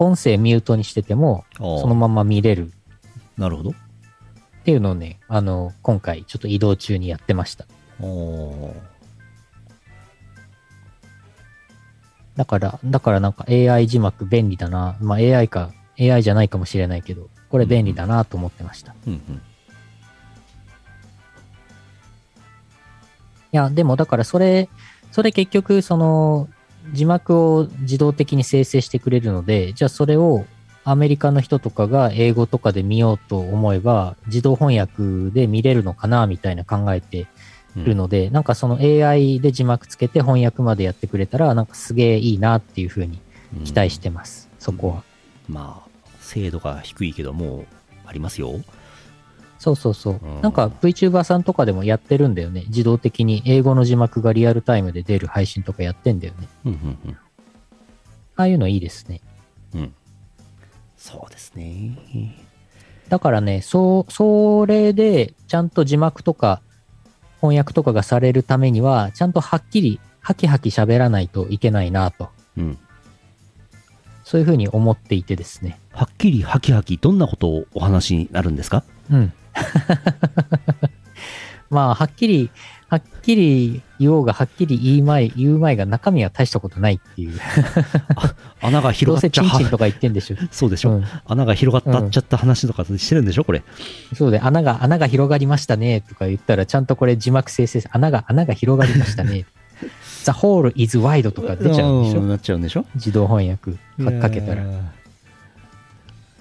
[0.00, 2.70] 音声ミュートにしてても、そのまま見れるっ
[3.38, 3.70] なるほど。
[3.70, 3.74] っ
[4.64, 7.66] ていうのをね、あの、今回ちょっと移動中にやってました。
[12.36, 14.96] だから、だからなんか AI 字幕便利だな。
[15.00, 18.92] まあ AI か、AI じゃないかもしれないけど、これ便利だなと思ってました。
[18.92, 19.42] いうんうん。
[23.52, 24.68] や、でもだからそれ、
[25.10, 26.48] それ結局その、
[26.92, 30.46] 字幕を自動的に生成してくれるので、じゃあそれを
[30.84, 37.26] アメリカの人とかが英語とかで見ようと思えば、自動翻訳で見れるのかなみたいな考えて
[37.84, 43.20] るので、なんかその AI で字幕つけて翻訳までやってくれたら、なんかすげえいいなっていうふうに
[43.56, 44.48] うん期待してます。
[44.58, 45.02] そこは。
[45.48, 47.64] まあ、精度が低いけども、
[48.06, 48.60] ありますよ。
[49.58, 50.42] そうそうそううん。
[50.42, 52.64] なんか VTuber さんとかでもやってるんだよね。
[52.68, 56.48] 自動的に英語の字幕がリアルタイムで出る配信とかやってんだよね。
[56.66, 56.74] うんう
[57.10, 57.16] ん
[58.36, 59.20] ああいうのいいですね。
[59.74, 59.80] うん。
[59.80, 59.94] うん。
[60.96, 61.98] そうですね。
[63.08, 66.62] だからね、そう、それでちゃんと字幕とか
[67.40, 72.28] 翻訳とかがされるためには、ちゃんとはっきり、ハキハキ喋らないといけないなと。
[72.56, 72.78] うん。
[74.24, 75.78] そういうふうに思っていてですね。
[75.92, 78.84] はっきりハキハキどんなことをお話になるんですか？
[79.10, 79.32] うん。
[81.70, 82.50] まあ、はっきり、
[82.88, 87.38] はっきり言おうが、はっきり言いまい、言うまいが中身は大したことないっていう。
[88.62, 90.36] 穴がど広がっちゃうせチンチンとか言ってんでしょ。
[90.50, 93.62] そうでしょ、うん穴が広がったっちゃった話とかしてるんでしょこれ。
[94.14, 99.44] そうで、穴が、穴が広がりましたねとか言ったら、ちゃんとこれ字幕生成、穴が、穴が広がりましたね。
[100.24, 103.72] The hole is wide とか出ちゃうんでしょなっちゃうんでしょ自動翻訳
[104.02, 104.62] かかけたら。
[104.64, 104.68] ら。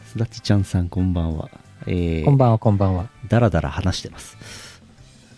[0.06, 1.50] すだちちゃんさんこんばんは。
[1.86, 3.08] えー、こんばんは、こんばんは。
[3.28, 4.67] だらだら話してます。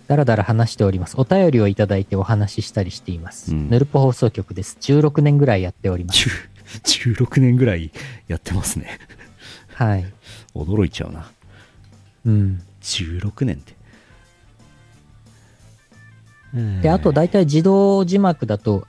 [0.09, 1.13] だらだら話しております。
[1.19, 3.51] お便りをいただいてお話ししたりしています。
[3.51, 4.75] うんヌルポ放送局です。
[4.81, 6.27] 16年ぐらいやっております。
[6.83, 7.91] 10 16年ぐらい
[8.27, 8.97] やってますね。
[9.75, 10.11] はい。
[10.55, 11.29] 驚いちゃうな。
[12.25, 12.59] うん。
[12.81, 13.75] 16年って。
[16.81, 18.87] で、あと大体自動字幕だと、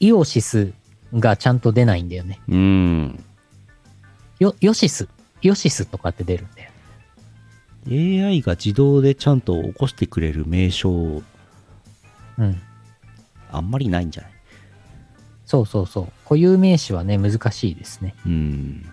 [0.00, 0.74] イオシス
[1.14, 2.40] がちゃんと出ないんだよね。
[2.46, 3.24] うーん。
[4.38, 5.08] よ、ヨシス。
[5.40, 6.48] ヨシスとかって出るん。
[7.86, 11.22] AI が自動でちゃんと起こしてくれる名称、
[12.38, 12.60] うん。
[13.50, 14.32] あんまりないんじゃない？
[15.46, 16.12] そうそうそう。
[16.24, 18.14] 固有名詞はね、難しいですね。
[18.26, 18.86] うん。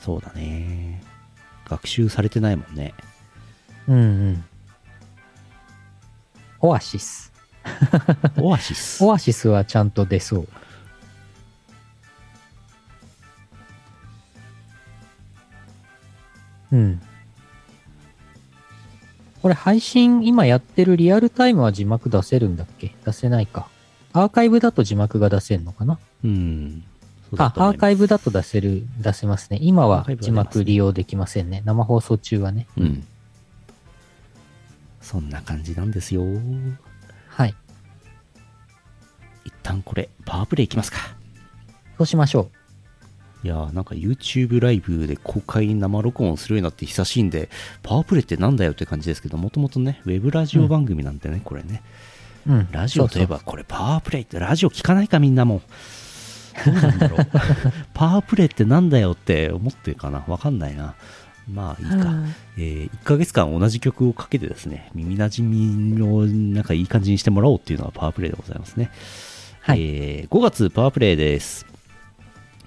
[0.00, 1.02] そうだね。
[1.68, 2.94] 学習されてないもんね。
[3.88, 4.00] うんう
[4.30, 4.44] ん。
[6.60, 7.32] オアシス。
[8.38, 9.02] オアシス？
[9.04, 10.48] オアシスはちゃんと出そう。
[16.72, 17.00] うん。
[19.42, 22.94] これ配信今やってるリアルタイムは字幕出せるんだっけ？
[23.04, 23.68] 出せないか。
[24.12, 25.98] アーカイブだと字幕が出せるのかな？
[26.24, 26.84] うん。
[27.36, 29.58] あ、アーカイブだと出せる、出せますね。
[29.60, 31.62] 今は字幕利用できませんね。
[31.64, 32.66] 生放送中はね。
[32.76, 33.06] うん。
[35.00, 36.22] そんな感じなんですよ。
[37.28, 37.54] はい。
[39.44, 40.98] 一旦これ、パワープレイいきますか。
[41.96, 42.50] そうしましょ
[43.44, 47.48] いやーなんか YouTube ライブで公開生録音するようになって久しいんで、
[47.82, 51.82] パワープレイってなんだよって感じですけど、もともとね、ウェブラジオ番組なんでね、これね。
[52.46, 52.52] う。
[52.52, 52.68] うん。
[52.72, 55.62] ラジオといえばこれパワープレイってラジオ聞かないかみんなも。
[56.64, 57.26] どうなんだろう。
[57.94, 60.24] パワープレイってなんだよって思ってるかな？
[60.26, 60.94] わかんないな。
[61.48, 62.14] まあいいか。
[62.56, 68.90] えー1ヶ月間同じ曲をかけてですね、耳なじみをなんかいい感じにしてもらおうっていうのがパワープレイでございますね。
[69.60, 71.77] はいえー5月パワープレイです。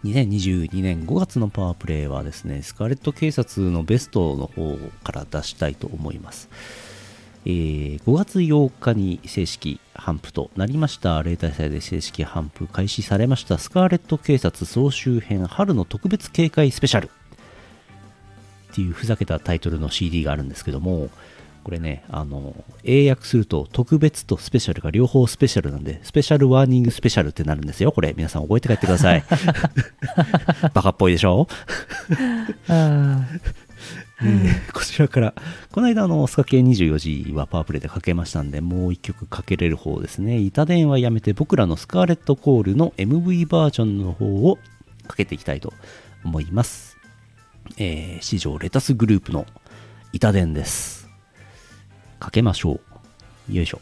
[0.04, 6.50] 2022年5月のパワープレイはですね、スカーレット警察のベストの方から出したいと思います。
[7.46, 11.22] えー5月8日に正式頒布となりました。
[11.22, 13.60] 例大祭で正式頒布開始されました。
[13.60, 17.10] スカーレット警察総集編春の特別警戒スペシャル。
[18.72, 21.10] っていうふざけたタイトルの CD があるんですけども
[21.64, 29.24] これねあの英訳すると特別とスペシャルが両方スペシャルなんでスペシャルワーニングスペシャルってなるんですよこれ皆さん覚えて帰ってください
[30.74, 31.48] バカっぽいでしょ？
[34.74, 35.34] こちらから、
[35.72, 40.38] この間、あの、スカ系24時はパワープレイでかけましたんで、もう一曲かけれる方ですね。
[40.38, 44.60] 板電はやめて、僕らのスカーレットコールの MV バージョンの方を
[45.08, 45.74] かけていきたいと
[46.24, 46.98] 思います。
[47.78, 49.48] えー、史上レタスグループの
[50.14, 51.01] 板電です。
[52.22, 52.80] かけましょ
[53.50, 53.54] う。
[53.54, 53.82] よいしょ。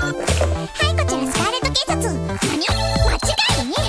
[0.00, 1.96] はい、こちらスカーレット警察。
[1.96, 3.16] 何間違
[3.64, 3.80] い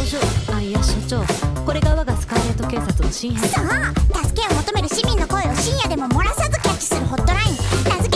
[0.00, 0.18] お嬢。
[0.54, 1.18] あいや所長。
[1.64, 3.64] これが我がスカーレット警察の新編そう。
[4.24, 7.56] 助けを求める市民の声を深夜でも漏らさずキャッチするホットライン。
[7.90, 8.15] 名付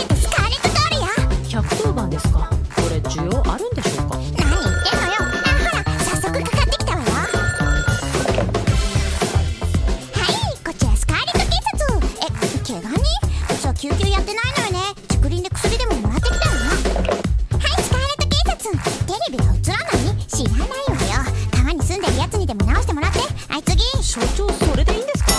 [24.11, 25.31] 所長それでいいんですか？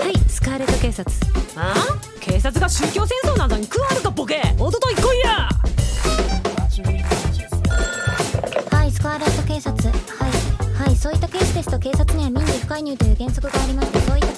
[0.00, 1.16] はいスカーレット警察。
[1.56, 1.74] あ？
[2.20, 4.40] 警察が宗教戦争などに食わぬかボケ。
[4.56, 5.48] おととい来いや！
[8.70, 9.88] はいスカーレット警察。
[9.88, 10.30] はい
[10.78, 14.29] はいそういったケースですと警察には民事不介入という原則がありますそういった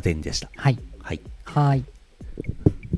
[0.00, 0.50] 伝でした。
[0.56, 0.78] はい。
[1.02, 1.20] はい。
[1.44, 1.84] はい。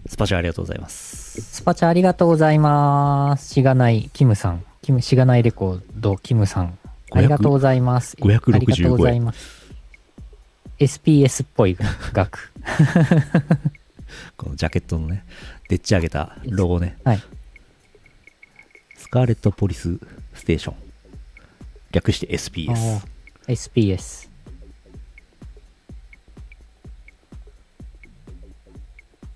[0.07, 1.41] スパチャありがとうございます。
[1.41, 3.55] スパチャありがとうございます。
[3.55, 4.65] しがない、キムさん。
[4.83, 6.79] キム、しがないレコード、キムさん。
[7.11, 8.17] ありがとうございます。
[8.17, 9.69] 565ありがとうございます。
[10.79, 11.77] SPS っぽい
[12.13, 12.53] 額。
[14.37, 15.25] このジャケットのね、
[15.69, 16.97] でっち上げたロゴね。
[17.05, 17.23] はい。
[18.97, 19.99] スカーレットポリス
[20.35, 20.75] ステーション。
[21.91, 23.03] 略して SPS
[23.47, 24.28] SPS。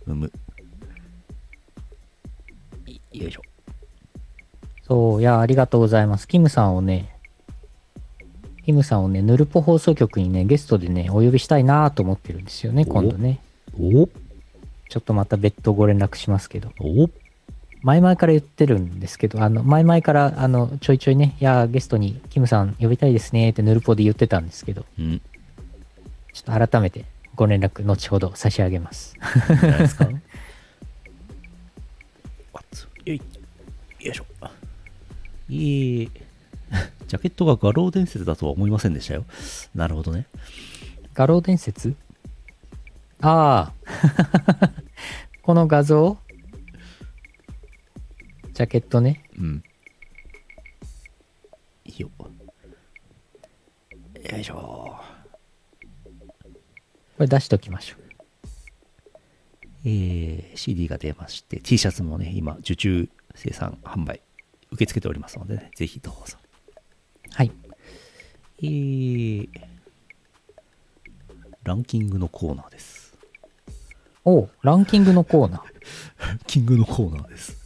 [0.06, 0.32] うむ。
[2.86, 3.42] いよいしょ。
[4.82, 6.26] そう、いや、ありがとうございます。
[6.26, 7.16] キムさんをね、
[8.64, 12.92] キムさんをね、ヌルポ放送局にね、ゲストでね、お呼びしたいなと思ってるんですよね、お？
[12.92, 13.40] 今度ね。
[13.78, 14.08] お？
[14.88, 16.72] ちょっとまた別途ご連絡しますけど。
[16.80, 17.08] お？
[17.82, 25.20] 前々から言ってるんですけど、あの、前々から、あの、ちょいちょいね、いや、ゲストにキムさん呼びたいですねってヌルポで言ってたんですけど、うん。
[26.32, 27.04] ちょっと改めて
[27.34, 29.16] ご連絡、後ほど差し上げます。
[29.16, 29.18] い
[29.54, 30.04] いですか？
[30.04, 30.10] よ
[33.06, 33.16] い。
[33.16, 33.22] よ
[34.12, 34.26] いしょ。
[35.48, 36.10] いい。
[37.08, 39.24] ジャケットが画廊伝説だとは思いませんでしたよ。
[39.74, 40.26] なるほどね。
[41.14, 41.94] 画廊伝説？
[43.20, 44.70] ああ。
[45.42, 46.18] この画像？
[48.54, 49.24] ジャケットね。
[49.38, 49.62] うん。
[51.84, 52.10] いいよ。
[54.30, 54.96] よいしょ。
[57.22, 59.08] これ出しときましょう。
[59.84, 64.22] えー、CD が出まして、T シャツもね、今、受注生産販売、
[64.72, 66.36] 受け付けておりますのでね、ぜひどうぞ。
[67.30, 67.52] はい。
[68.58, 69.48] えー、
[71.62, 73.16] ランキングのコーナーです。
[74.24, 75.62] おうランキングのコーナー。
[76.26, 77.56] ランキングのコーナーです。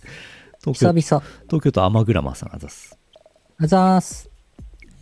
[0.61, 1.27] 東久京々。
[1.47, 2.99] 東京都アマグラマーさんあざっす。
[3.57, 4.29] あざーす。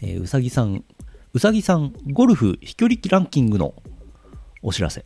[0.01, 0.85] えーうさぎさん、
[1.33, 3.75] うさぎさん、ゴルフ飛距離ランキングの
[4.65, 5.05] お知らせ。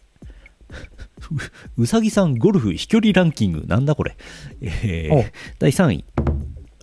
[1.77, 4.17] う うさぎさん、ゴルフ飛距離ランキング、なんだこれ。
[4.61, 5.25] えーお
[5.59, 6.05] 第3位、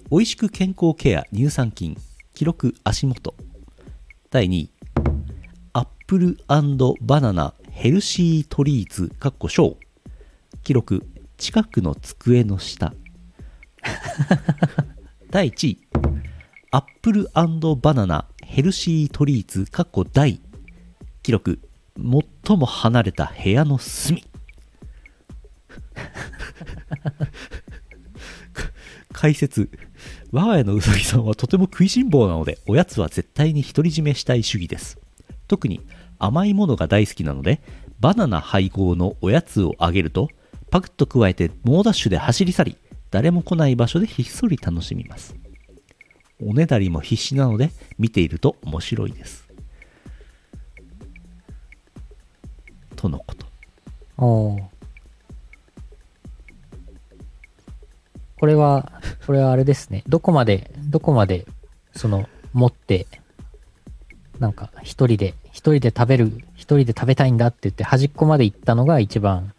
[0.09, 1.97] おいしく健康ケア乳酸菌、
[2.33, 3.33] 記録足元。
[4.29, 4.69] 第2位、
[5.71, 6.37] アップル
[7.01, 9.77] バナナヘルシートリーズ、かっこ小。
[10.63, 11.05] 記録、
[11.37, 12.93] 近くの机の下。
[15.31, 15.79] 第1位、
[16.71, 17.29] アップル
[17.81, 20.41] バナナヘルシートリーズ、かっこ大。
[21.23, 21.61] 記録、
[21.97, 24.23] 最も離れた部屋の隅。
[29.13, 29.69] 解説。
[30.31, 34.99] 我が家のうさぎさんはとても食いしん坊なので、おやつは絶対に独り占めしたい主義です。
[35.47, 35.81] 特に
[36.19, 37.61] 甘いものが大好きなので、
[37.99, 40.29] バナナ配合のおやつをあげると、
[40.69, 42.77] パクッと加えて猛ダッシュで走り去り、
[43.09, 45.35] 誰も来ない場所でひっそり楽しみます。
[46.41, 49.44] おねだりも必死なので、見ていると面白いです。
[52.95, 53.45] とのこと。
[54.17, 54.59] おう
[58.39, 58.91] これは、
[59.25, 60.03] これはあれですね。
[60.07, 61.45] どこまで、どこまで、
[61.95, 63.07] その、持って、
[64.39, 69.53] なんか、一人で、一人で食べる、一人で食べたいんだって言って、端っこまで行ったのが一番、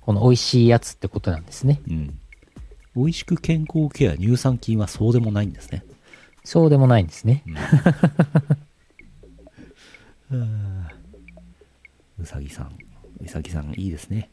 [0.00, 1.80] この美味しいやつってことなんですね。
[1.88, 2.18] うん。
[2.96, 5.84] 美味しく健康ケア、乳酸菌はそうでもないんですね。
[6.42, 7.44] そうでもないんですね。
[10.32, 10.34] う
[12.26, 12.78] さぎさん。
[13.22, 14.30] うさぎさん、いいですね。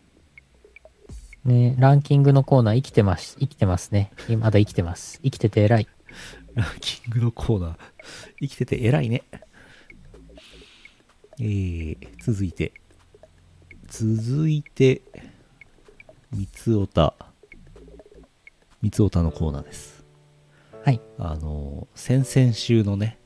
[1.45, 3.37] ね、ランキングのコーナー生きてます。
[3.39, 4.11] 生きてますね。
[4.39, 5.19] まだ生きてます。
[5.23, 5.87] 生きてて偉い。
[6.55, 7.75] ランキングのコーナー。
[8.41, 9.23] 生きてて偉いね。
[11.39, 12.73] えー、続いて。
[13.87, 15.01] 続いて、
[16.31, 17.13] 三つおた。
[18.81, 20.05] 三つおたのコーナーです。
[20.83, 20.99] はい。
[21.17, 23.19] あの、先々週のね、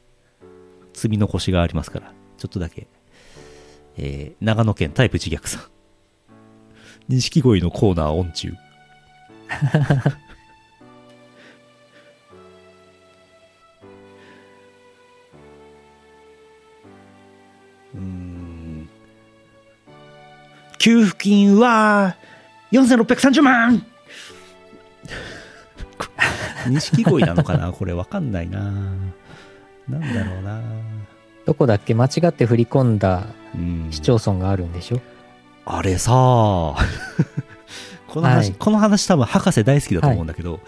[0.93, 2.87] 積み残しがありますから、ちょっとだけ。
[3.97, 5.61] えー、長野県タイプ自虐さん。
[7.07, 8.53] 錦鯉のコーナーオン中。
[17.93, 18.89] うん。
[20.77, 22.15] 給付金は
[22.71, 23.85] 4630万。
[26.69, 27.71] 錦鯉なのかな？
[27.71, 28.59] これわかんないな。
[29.89, 30.61] なんだろうな。
[31.45, 31.93] どこだっけ？
[31.93, 33.25] 間違って振り込んだ
[33.55, 33.87] うん。
[33.91, 35.01] 市町村があるんでしょ？
[35.65, 36.11] あれさ
[38.07, 38.55] この話、はい。
[38.57, 40.59] この話多分博士大好きだと思うんだけど、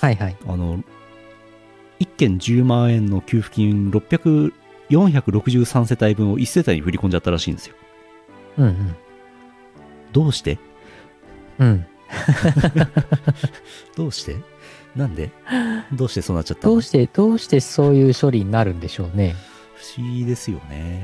[0.00, 0.16] はい。
[0.16, 0.36] はい。
[0.46, 0.78] あの
[2.00, 4.52] 1件10万円の給付金600
[4.90, 7.74] 463世帯分を1世帯に振り込んじゃったらしいんですよ。
[8.58, 8.94] うん
[10.12, 10.58] どうして？
[11.58, 11.68] うん。
[11.68, 11.86] うん。
[13.96, 14.36] どうして？
[14.94, 15.30] なんで？
[15.92, 16.74] どうしてそうなっちゃったの？
[16.74, 19.34] どうして、どうしてそういう処理になるんでしょうね。
[19.76, 21.02] 不思議ですよね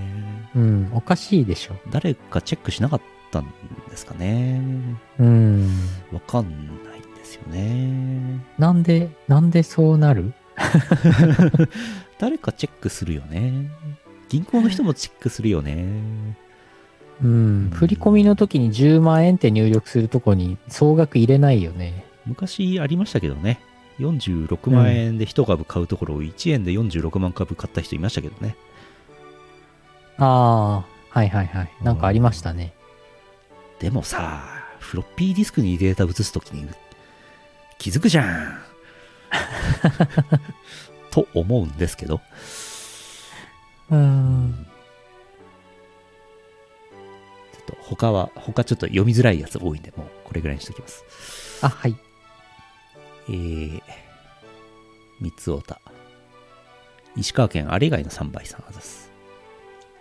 [0.55, 0.91] うん。
[0.95, 1.77] おかしいでしょ。
[1.91, 3.01] 誰かチェックしなかっ
[3.31, 3.47] たん
[3.91, 4.61] ですかね
[5.19, 5.69] うん。
[6.13, 6.49] わかん
[6.85, 10.33] ないんですよねなんで、なんでそうなる？
[12.19, 13.69] 誰かチェックするよね
[14.29, 15.85] 銀行の人もチェックするよね
[17.23, 17.71] うん。
[17.73, 22.05] 振り込みの時に10万円って入力するとこに総額入れないよね。
[22.27, 23.61] 昔ありましたけどね
[23.99, 28.57] 46万円で1株買うところを1円で46万株買った人いましたけどね
[30.19, 30.85] ああ、
[31.19, 31.71] はいはいはい。
[31.83, 32.75] なんかありましたね。
[33.81, 34.45] でもさ
[34.79, 36.69] フロッピーディスクにデータ移すときに
[37.79, 38.59] 気づくじゃん
[41.11, 42.21] と思うんですけど
[43.91, 44.67] うん。
[47.53, 51.05] ちょっと他は他ちょっと読みづらいやつ多いんでもうこれぐらいにしときます
[51.63, 51.97] あ、はい。
[53.29, 53.83] えー、
[55.21, 55.81] 三つおた
[57.17, 59.11] 石川県あれ以外の3倍さんあざす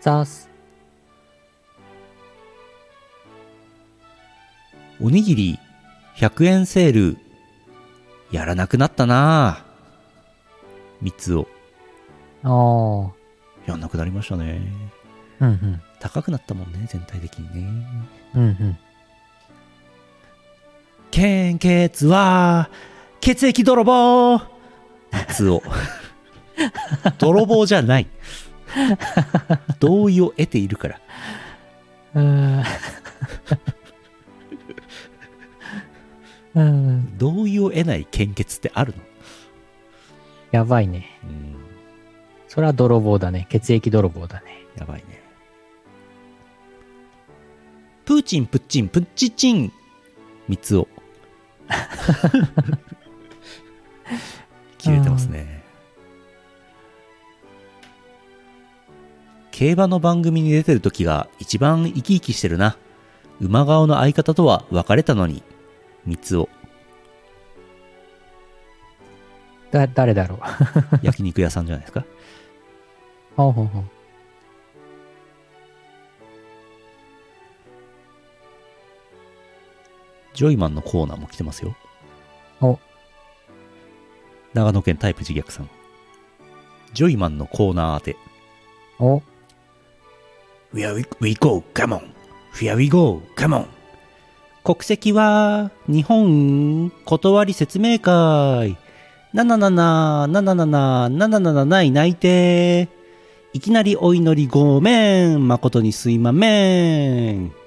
[0.01, 0.49] ザース。
[4.99, 5.60] おにぎり
[6.18, 7.18] 100円セール
[8.31, 9.65] やらなくなったな
[11.02, 11.48] 三つを
[12.43, 13.11] あ
[13.68, 13.72] あ。
[13.72, 14.61] やんなくなりましたね
[15.39, 15.81] うんうん。
[15.99, 17.85] 高くなったもんね全体的にね
[18.35, 18.77] うんうん。
[21.10, 22.69] 献血は
[23.22, 24.39] 血液泥棒
[25.11, 25.64] 三つを
[27.18, 28.07] 泥棒じゃない
[29.80, 31.02] 同意を得ているから
[32.15, 32.64] うん。
[36.56, 37.18] うん。
[37.18, 39.02] 同意を得ない献血ってあるの？
[40.52, 41.18] やばいね。
[41.23, 41.56] うん
[42.49, 43.48] それは泥棒だね。
[43.49, 44.65] 血液泥棒だね。
[44.76, 45.22] やばいね。
[48.03, 49.72] プーチン、プッチン、プッチチン。
[50.49, 50.89] 三つを。
[54.78, 55.64] 切れてますね。
[59.52, 62.78] 競馬の番組に出てる時が一番生き生きしてるな。
[63.40, 65.44] 馬顔の相方とは別れたのに。
[66.06, 66.50] 三つを。
[69.72, 70.40] だ、誰だろう。
[71.06, 72.06] 焼肉屋さんじゃないですか。
[73.38, 73.84] ほうほうほう。
[80.34, 81.76] ジョイマンのコーナーも来てますよ。
[82.62, 82.80] お、
[84.53, 85.69] 長野県タイプ自虐さん。
[86.94, 88.18] ジョイマンのコーナー当て。
[88.99, 89.22] お、
[90.73, 92.02] Here we, we go, come on.
[92.53, 93.68] Here we go, come on.
[94.64, 98.78] 国籍は日本断り説明会。
[99.34, 102.90] なななな、なななな、ななななない泣いて。
[103.53, 105.48] いきなりお祈りごめん。
[105.48, 107.52] 誠にすいまめん。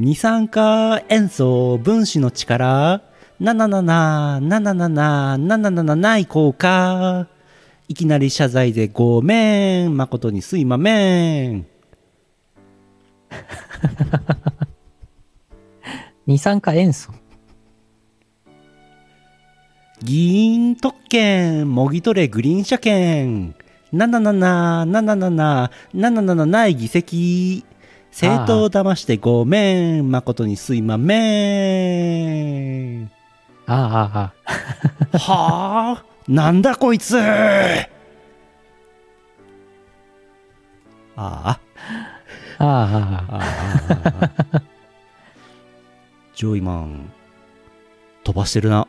[0.00, 3.02] 二酸化塩素分子の力、
[3.40, 7.26] なななな、なななな、ななななない効果。
[7.88, 11.66] いきなり謝罪でごめん、誠にすいまめん。
[16.28, 17.10] 二酸化塩素。
[20.00, 23.56] 議員特権、もぎ取れグリーン車券。
[23.90, 27.64] なななな、なななな、ななななない議席。
[28.10, 30.10] 政党を騙してごめん。
[30.10, 31.16] 誠にすいまめ
[33.04, 33.10] ん。
[33.66, 33.74] ああ、
[34.18, 34.32] あ
[35.12, 37.18] あ、はあなんだこいつ。
[37.18, 37.86] あ
[41.16, 41.16] あ。
[41.16, 41.60] あ
[42.58, 42.66] あ、あ
[43.28, 43.36] あ。
[43.36, 43.40] あ
[44.52, 44.62] あ。
[46.34, 47.12] ジョイマン、
[48.24, 48.86] 飛ばしてるな。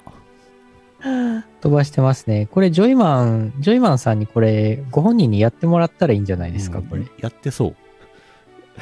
[1.61, 2.47] 飛ばしてますね。
[2.51, 7.05] これ、ジョイマン、ジョイマンさんにこれ、ご本人にやってもらったらいいんじゃないですか、うんこれ。
[7.19, 7.75] やってそう。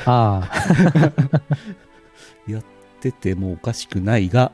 [0.06, 1.42] ああ、
[2.52, 2.64] やっ
[3.02, 4.52] ててもおかしくないが、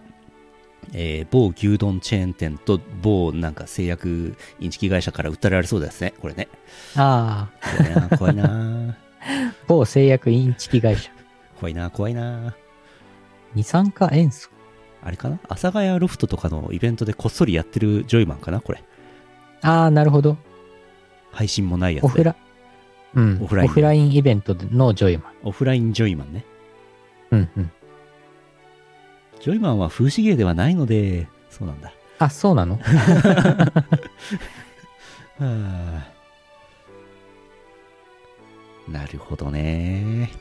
[0.93, 6.47] えー某牛丼チェーン店と某なんか製薬インチキ会社から訴えられそうですね、これね。
[6.95, 8.97] ああ、怖いな、怖いな、
[9.67, 11.11] 某製薬インチキ会社。
[11.59, 12.53] 怖いな、怖いな。
[13.55, 14.49] 二酸化塩素？
[15.03, 15.39] あれかな？
[15.45, 18.83] 阿佐ヶ谷ロフトとかのイベントでこっそりやってるジョイマンかなこれ。
[19.61, 20.37] ああ、なるほど。
[21.31, 22.07] 配信もないやつで。
[22.07, 22.35] オフラ、
[23.15, 25.33] うん、オフラインオフラインイベントのジョイマン。
[25.43, 26.45] オフラインジョイマンね。
[27.31, 27.71] うんうん。
[29.39, 31.91] ジョイマンは風刺芸ではないので、そうなんだ。
[32.19, 32.77] あ、そうなの？
[32.85, 33.71] は
[35.39, 36.07] あ
[38.87, 40.31] なるほどね。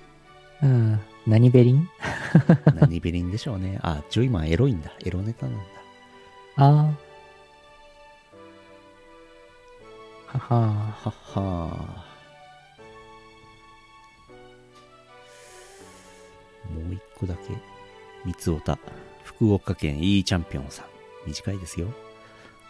[0.63, 1.01] うん。
[1.27, 1.89] 何ベリン？
[2.75, 3.79] 何ベリンでしょうね。
[3.83, 4.93] あ、ジョイマンエロいんだ。
[5.05, 5.63] エロネタなんだ。
[6.57, 6.71] ああ。
[10.39, 10.61] はは
[11.05, 12.05] はっは
[17.27, 17.55] 個だけ。
[18.25, 18.79] 三つおた。
[19.25, 20.87] 福岡県 E チャンピオンさん。
[21.27, 21.89] 短いですよ。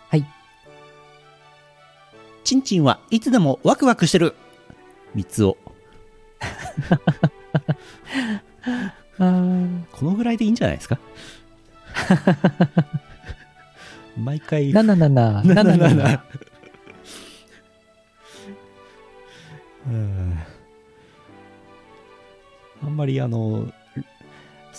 [0.09, 0.25] はい。
[2.45, 4.35] ちんちんはいつでもワクワクしてる。
[5.15, 5.57] 三つお。
[6.41, 6.47] あ
[9.93, 10.99] このぐらいでいいんじゃないですか？
[14.17, 14.73] 毎回。
[14.73, 16.25] なななな、なななな。
[19.87, 20.39] うん
[22.83, 23.73] あんまりあの、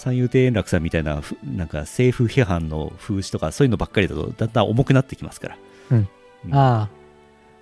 [0.04, 5.58] 三遊亭円楽さんみたいな、ふなんか政府批判の風刺とかそういうのばっかりだとだんだん重くなってきますから。
[5.92, 6.08] うん
[6.46, 6.90] うんあ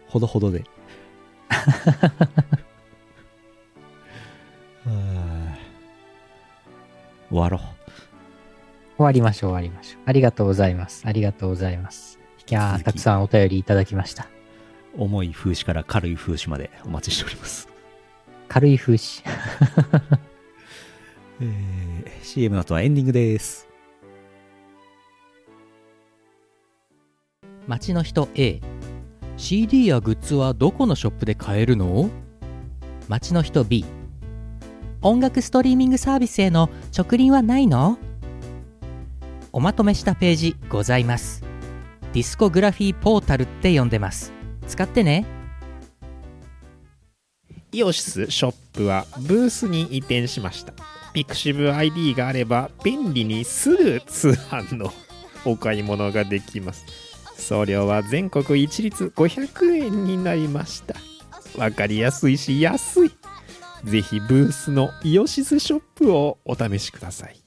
[0.07, 0.63] ほどほどで。
[1.49, 1.67] は
[4.87, 5.55] あ
[7.29, 7.59] 終わろう。
[7.61, 7.75] あ、
[8.97, 10.01] 終わりましょう、終わりましょう。
[10.07, 11.03] ありがとうございます。
[11.05, 12.19] ありがとうございます。
[12.49, 14.27] いやー、たくさんお便りいただきました。
[14.97, 17.69] 重い風刺から軽い風刺までお待ちしております。
[18.47, 19.21] 軽い風刺。
[21.41, 23.67] えー CM の後はエンディングです。
[27.67, 28.61] 街の人 A
[29.37, 32.09] CD やグッズはどこのショップで買えるの？
[33.07, 33.85] 街の人 B
[35.01, 37.97] 音楽ストリーミングサービスへの直輪はないの？
[39.51, 41.43] おまとめしたページございます。
[42.13, 44.31] ディスコグラフィーポータルって呼んでます。
[44.67, 45.25] 使ってね。
[47.73, 50.73] イオシスショップはブースに移転しました。
[51.13, 54.91] ピクシブ ID があれば便利にすぐ通販の
[55.45, 56.85] お買い物ができます。
[57.37, 60.95] 送料は全国一律500円になりました。
[61.57, 63.11] わかりやすいし安い。
[63.83, 67.41] ぜひブースのイオシスショップをお試しください。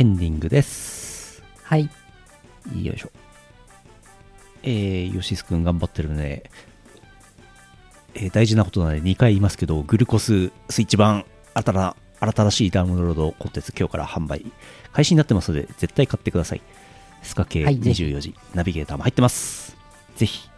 [0.00, 1.42] エンディングです。
[1.64, 1.90] はい。
[2.72, 3.10] よいしょ。
[4.62, 6.48] えー、ヨシスくん頑張ってるので、
[8.14, 14.46] えー大事なことなので2回言いますけど、グルコススイッチ版、新たな、新しいダウンロードコンテンツ今日から販売
[14.92, 16.62] 開始になってますので、絶対買ってください。
[17.24, 19.76] スカ系はいぜひ24時、ナビゲーターも入ってます。
[20.14, 20.48] ぜひ。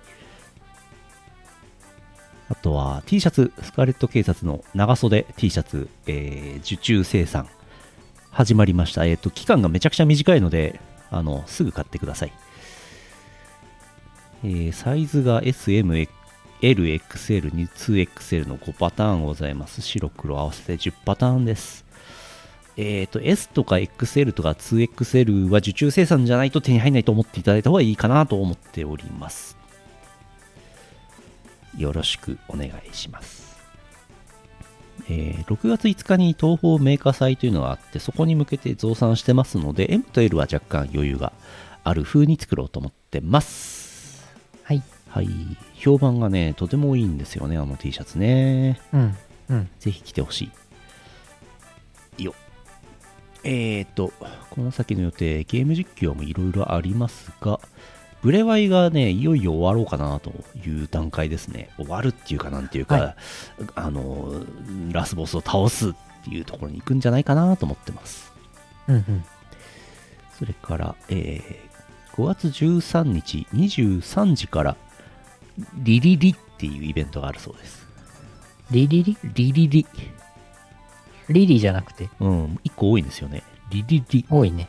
[2.50, 7.48] あとは T シャツ、スカーレット警察の長袖 T シャツ、えー受注生産
[8.30, 9.04] 始まりました。
[9.04, 10.80] えっ、と、期間がめちゃくちゃ短いので、
[11.10, 12.32] あの、すぐ買ってください。
[14.42, 16.08] えーサイズが SM、L、
[16.62, 19.82] XL、2XL の5パターンございます。
[19.82, 21.84] 白黒合わせて10パターンです。
[22.76, 29.56] えっ、と、S とか XL とか 2XL は受注生産じゃないと手に入らないと思っていただいた方がいいかなと思っております。
[31.76, 33.49] よろしくお願いします。
[35.08, 41.32] えー6月5日に東宝メーカー祭というのがあって、そこに向けて増産してますので、M と L は若干余裕が
[41.84, 44.24] ある風に作ろうと思ってます。
[44.64, 44.82] はい。
[45.08, 45.28] はい。
[45.74, 48.80] 評判がね、とてもいいんですよね、あの T シャツね。
[48.92, 49.16] うん。
[49.48, 49.68] うん。
[49.78, 50.50] ぜひ来てほしい。
[52.18, 52.34] いいよ。
[53.42, 54.12] えーと、
[54.50, 57.58] この先の予定、ゲーム実況もいろいろありますが、
[58.22, 60.32] ブレワイがね、いよいよ終わろうかなと
[60.66, 61.70] いう段階ですね。
[61.76, 63.16] 終わるっていうかなんていうか、は
[63.74, 64.44] あの、
[64.92, 65.92] ラスボスを倒すっ
[66.24, 68.32] ていうところに行くんじゃないかなと思ってます。
[68.88, 69.24] うんうん。
[70.38, 71.70] それから、えー
[72.20, 74.76] 5月13日23時から、
[75.76, 77.86] リリリっていうイベントがあるそうです。
[78.70, 79.16] リリリ？
[79.34, 79.86] リリリ。
[81.28, 83.42] リリじゃなくて、うん、1個多いんですよね。
[83.70, 84.26] リリリ。
[84.28, 84.68] 多いね。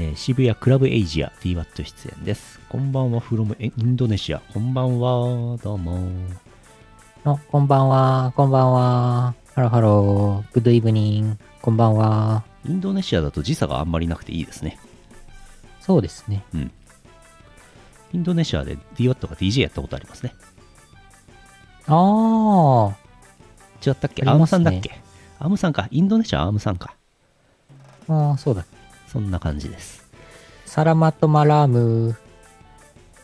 [0.00, 2.58] えー渋谷クラブエイジア DWAT 出演です。
[2.70, 4.40] こんばんは、 from Indonesia。
[4.54, 6.08] こんばんは、どうも。
[7.24, 9.34] あ、こんばんは、こんばんは。
[9.54, 12.44] Hello hello、good evening、こんばんは。
[12.66, 14.78] インドネシアだと時差があんまりなくていいですね。
[15.80, 16.44] そうですね。
[16.54, 16.72] うん。
[18.14, 20.32] インドネシアで D.watt が DJ やったことありますね。
[21.88, 22.96] あ
[23.86, 24.98] 違ったっけ、ね ARM さんだっけ？
[25.38, 25.88] ARM さんか。
[25.90, 26.94] インドネシア ARM さんか。
[28.08, 28.64] ー、あーそうだ。
[29.10, 30.08] そんな感じです。
[30.66, 32.16] Selamat malam、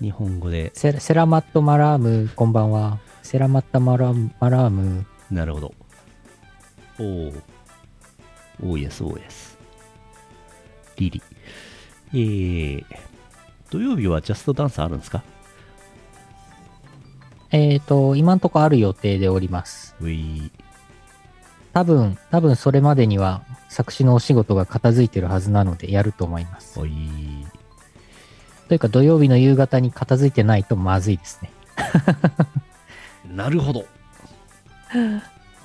[0.01, 2.99] 日本語で、セ Selamat malam、こんばんは。
[3.23, 5.75] Selamat mala malam、なるほど。
[6.99, 7.43] おー。
[8.65, 9.57] おー、イエス、おー、イエス。
[10.97, 11.23] リリ。
[12.13, 12.85] えー、
[13.71, 15.23] 土曜日はジャストダンスあるんですか？
[17.53, 19.95] えーと、今んとこある予定でおります。
[20.01, 20.51] うい
[21.73, 23.43] 多分、多分それまでには
[23.77, 26.81] 作詞のお仕事が片付いてるはずなのでやると思います。
[26.81, 31.51] というか土曜日の夕方に片付いてないとまずいですね。
[33.31, 33.85] なるほど。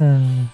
[0.02, 0.50] うん。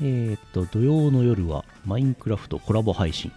[0.00, 3.30] えーっと、土曜の夜はマインクラフトコラボ配信。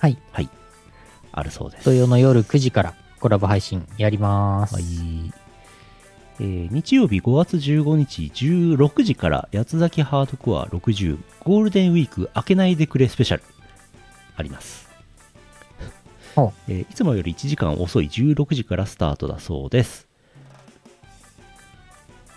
[0.00, 0.18] はい。
[0.32, 0.48] はい。
[1.30, 1.84] あるそうです。
[1.84, 4.74] 土曜の夜9時からコラボ配信やります。
[4.74, 4.84] はい。
[6.40, 13.42] えー日曜日5月15日16時から八つ崎ハードコア60ゴールデンウィーク開けないでくれスペシャル
[14.36, 14.88] あります。
[16.68, 20.08] えーいつもより1時間遅い16時からスタートだそうです。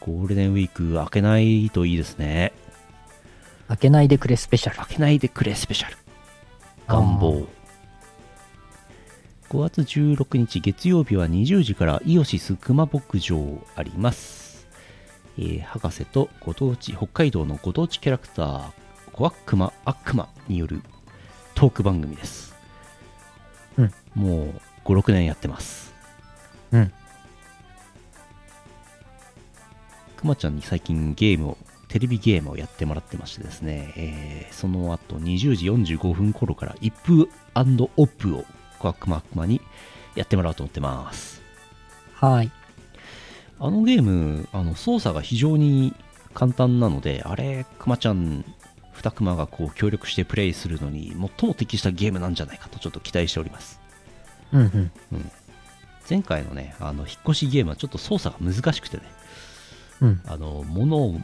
[0.02, 2.52] ゴールデンウィーク開けないといいですね。
[3.70, 4.78] 開けないでくれスペシャル。
[4.78, 5.98] 開けないでくれスペシャル。
[6.90, 7.48] 願望。
[9.54, 13.38] 5月16日月曜日は20時からイオシス熊牧場
[13.76, 14.66] あります。
[15.38, 18.72] えー博士とご当地、北海道のご当地キャラクター、
[19.12, 20.82] コアックマ、アックマによる
[21.54, 22.56] トーク番組です。
[23.78, 25.94] うんもう5、6年やってます。
[26.72, 26.92] うん。
[30.18, 31.58] くまちゃんに最近ゲームを、
[31.90, 38.46] テレビゲームをやってもらってましてですね、えーその後20時45分頃から一風オップを
[38.84, 39.62] コアックマックマに
[40.14, 41.42] やってもらおうと思ってます。
[42.16, 42.52] はい。
[43.58, 45.96] あのゲーム、あの操作が非常に
[46.34, 48.44] 簡単なので、あれ、くまちゃん、
[48.92, 53.80] 二クマがこう協力してプレイするのに最も適したゲームなんじゃないかとちょっと期待しております。
[54.52, 55.32] うんうん。
[56.10, 59.04] 前回のね、あの引っ越しゲームはちょっと操作が難しくてね、
[60.02, 60.22] うん。
[60.26, 61.16] あの物を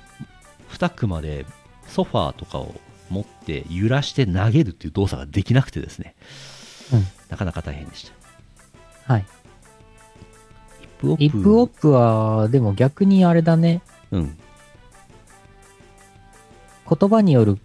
[0.69, 1.45] 2熊で
[1.88, 2.73] ソファーとかを
[3.10, 6.15] 持って揺らして投げるっていう動作ができなくてですね、
[6.94, 8.12] うんなかなか大変でし
[9.06, 9.14] た。
[9.14, 9.26] はい。
[10.82, 13.82] イップオップイップオップは、でも逆にあれだね。
[14.12, 14.38] うん。
[16.90, 17.60] 言葉による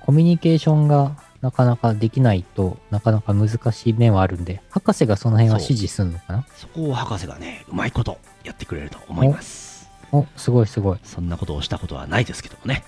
[0.00, 6.46] コミュニケーションがなかなかできないとなかなか難しい面はあるんで、博士がその辺は指示するのかな？
[6.56, 9.90] そこを博士がね、うまいことやってくれると思います。
[10.12, 10.98] お、すごいすごい。
[11.04, 12.84] そんなことをしたことはないですけどもね。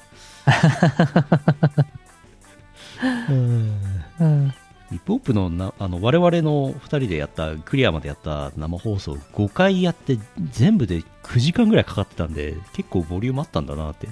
[4.18, 4.58] うん。
[4.90, 10.18] ヒップホップのなあの我々の2人でやったクリアまでやった生放送5回やって
[10.50, 14.08] 全部で9時間ぐらいかかってたんで結構ボリュームあったんだなって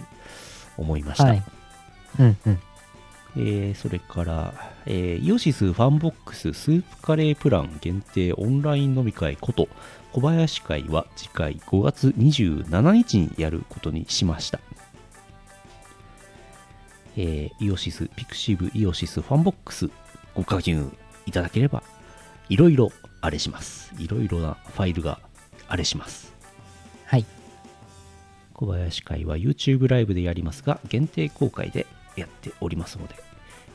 [0.77, 1.43] 思いました、はい。
[2.21, 2.59] うんうん。
[3.39, 4.55] えーそれから、
[4.87, 9.69] えーイオシスファンボックススープカレープラン限定オンライン飲み会こと
[10.13, 14.59] 小林会は次回5月27日にやることにしました
[17.17, 19.91] えー IOSYS pixiv IOSYS FANBOX
[20.37, 20.91] ご加入
[21.25, 21.83] いただければ
[22.51, 22.93] いろいろ
[23.23, 25.19] あれしますいろいろなファイルが
[25.67, 26.35] あれします
[27.07, 27.25] はい。
[28.53, 31.87] 小林会は YouTube ライブでやりますが限定公開で
[32.17, 33.15] やっておりますので、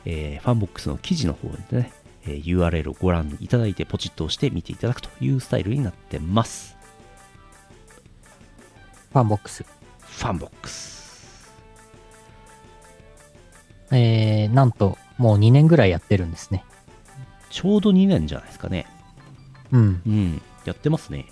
[0.04, 1.92] えーファンボックスの記事の方でね、
[2.24, 6.76] えー URL をご覧いただいてポチッと押して見ていただくというスタイルになってます
[9.12, 9.64] ファンボックス。
[10.00, 11.52] ファンボックス
[13.92, 16.64] えー、なんと、もう2年ぐらいやってるんですね。
[17.50, 18.86] ちょうど2年じゃないですかね
[19.72, 20.02] うん。
[20.06, 20.42] うん。
[20.64, 21.26] やってますね。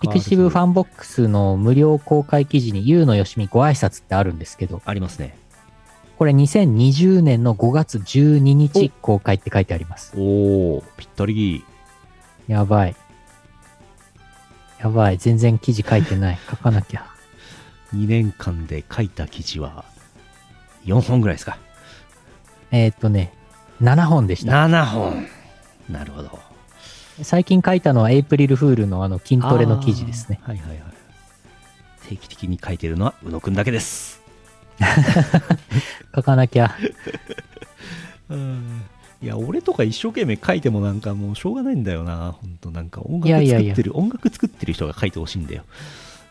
[0.00, 5.36] pixiv FANBOX の無料公開記事に、ゆうのよしみご挨拶ってあるんですけど、ありますね。
[6.18, 10.14] これ2020年の5月12日公開って書いてあります。
[10.16, 11.64] おー、ぴったり。
[12.48, 12.96] やばい。
[14.80, 15.18] やばい。
[15.18, 16.38] 全然記事書いてない。
[16.50, 17.06] 書かなきゃ。
[17.94, 19.84] 2年間で書いた記事は
[20.84, 21.58] 4本ぐらいですか。
[22.70, 23.32] えーっとね、
[23.80, 24.52] 7本でした。
[24.52, 25.26] 7本。
[25.88, 26.38] なるほど。
[27.22, 30.40] 最近書いたのはエイプリルフールのあの筋トレの記事ですね。
[30.42, 30.82] はいはいはい。
[32.08, 34.20] 定期的に書いてるのは宇野くんだけです。
[36.14, 36.76] 書かなきゃ。
[39.20, 42.36] いや、俺とか一生懸命書いてもなんかもうしょうがないんだよな。
[42.40, 45.64] ほんとなんか音楽いやいやいや作ってる、音楽作ってる人が書いてほしいんだよ。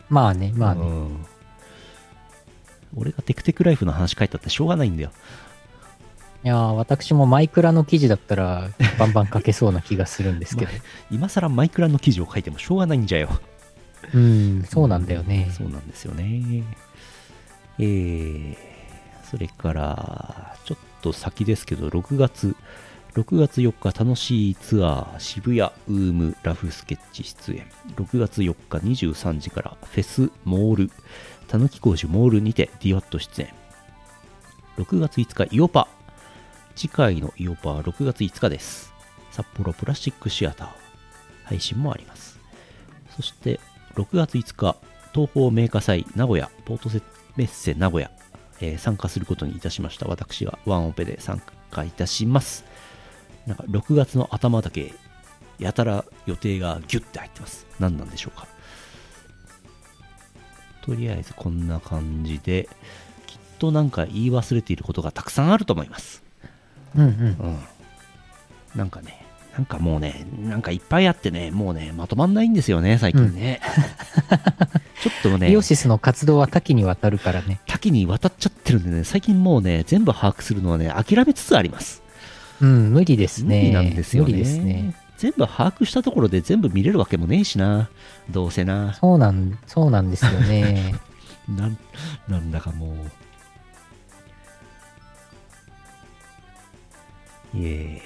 [0.08, 0.80] まあね、まあね。
[0.82, 1.26] うん
[2.96, 5.10] 俺がテクテクライフの話書いたってしょうがないんだよ。
[6.44, 10.70] いやー私もマイクラの記事だったらバンバン書けそうな気がするんですけど。
[11.10, 13.28] 今更マイクラの記事を書いてもしょうがないんじゃよ。
[14.14, 15.50] うん、そうなんだよね。
[15.52, 16.62] そうなんですよね。
[17.78, 18.56] えー、
[19.28, 22.56] それから、ちょっと先ですけど、6月、
[23.14, 27.66] 6月4日、楽しいツアー、渋谷、ウーム、ラフスケッチ出演。
[27.96, 30.90] 6月4日23時から、フェス、モール、
[31.48, 33.48] たぬき工事モールにて DWAT 出演。
[34.76, 35.88] 6月5日、イオパ。
[36.78, 38.94] 次回のイオパは6月5日です。
[39.32, 40.68] 札幌プラスチックシアター。
[41.42, 42.38] 配信もあります。
[43.16, 43.58] そして、
[43.96, 44.76] 6月5日、
[45.12, 47.02] 東方メーカー祭名古屋、ポートセ
[47.34, 48.12] メッセ名古屋、
[48.60, 50.06] えー参加することにいたしました。
[50.06, 51.42] 私がワンオペで参
[51.72, 52.64] 加いたします。
[53.48, 54.94] なんか6月の頭だけ、
[55.58, 57.66] やたら予定がギュッて入ってます。
[57.80, 58.46] 何なんでしょうか。
[60.82, 62.68] とりあえずこんな感じで、
[63.26, 66.27] きっとなんか言い忘れていることがたくさんあると思います。
[66.96, 67.10] うんうん。
[67.10, 67.12] う
[67.48, 67.58] ん。
[68.74, 69.24] なんかね、
[69.54, 73.60] なんかもうね、なんかいっぱいあってね、もうね、まとまんないんですよね、最近ね。
[75.02, 77.60] ちょっとねイ、オシスの活動は多岐にわたるからね。
[77.66, 82.02] 多岐にわたっちゃってるんでね、最近もうね、全部把握するのはね、諦めつつあります。
[82.60, 83.60] うん、無理ですね。
[83.60, 84.30] 無理なんですよね。
[84.30, 84.94] 無理ですね。
[85.16, 87.90] 全部把握したところで全部見れるわけもねえしな。
[88.30, 88.94] どうせな。
[88.94, 90.94] そうなん、そうなんですよね。
[91.48, 91.78] なん、
[92.28, 92.96] なんだかもう。
[97.54, 98.00] いえ、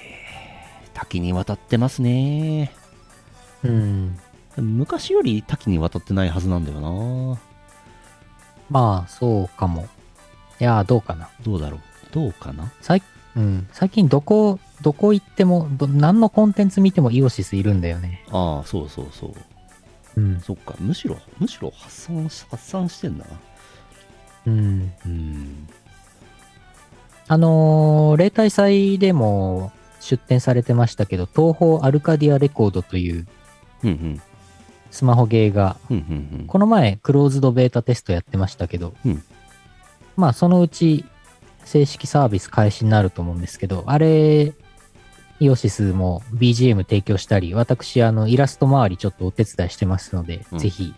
[0.93, 2.71] 多岐にわたってますね。
[3.63, 4.19] うん。
[4.57, 7.39] 昔より多岐にわたってないはずなんだよな。
[8.69, 9.87] まあ、そうかも。
[10.59, 11.29] いやー、どうかな。
[11.43, 11.79] どうだろう。
[12.11, 12.71] どうかな？
[12.81, 13.01] 最
[13.35, 18.23] うん、最近どこ、どこ行っても、ど何のコンテンツ見てもイオシスいるんだよね。
[18.29, 19.33] ああ、そうそうそ
[20.15, 20.21] う。
[20.21, 20.39] うん。
[20.39, 23.31] そっか、むしろ、むしろ発散し、発散してんだな。
[24.45, 24.93] うん。
[25.03, 25.67] うん。
[27.27, 33.27] あのー例大祭でも出展されてましたけど、東方アルカディアレコードという。
[34.91, 36.45] スマホゲーが、うんうんうん。
[36.47, 39.23] この前クローズドベータテストやってましたけど、うん
[40.15, 41.05] まあそのうち
[41.65, 44.53] 正式サービス開始になると思うんですけど、あれ、
[45.39, 50.93] イオシスも BGM 提供したり、私あのイラスト周りちょっとお手伝いしてますので、うんぜひ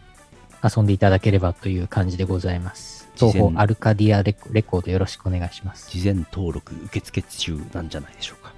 [0.64, 3.05] 遊んでいただければという感じでございます。
[3.16, 5.90] 東方アルカディアレコレコードよろしくお願いします。
[5.90, 8.54] 事前登録受付中なんじゃないでしょうか。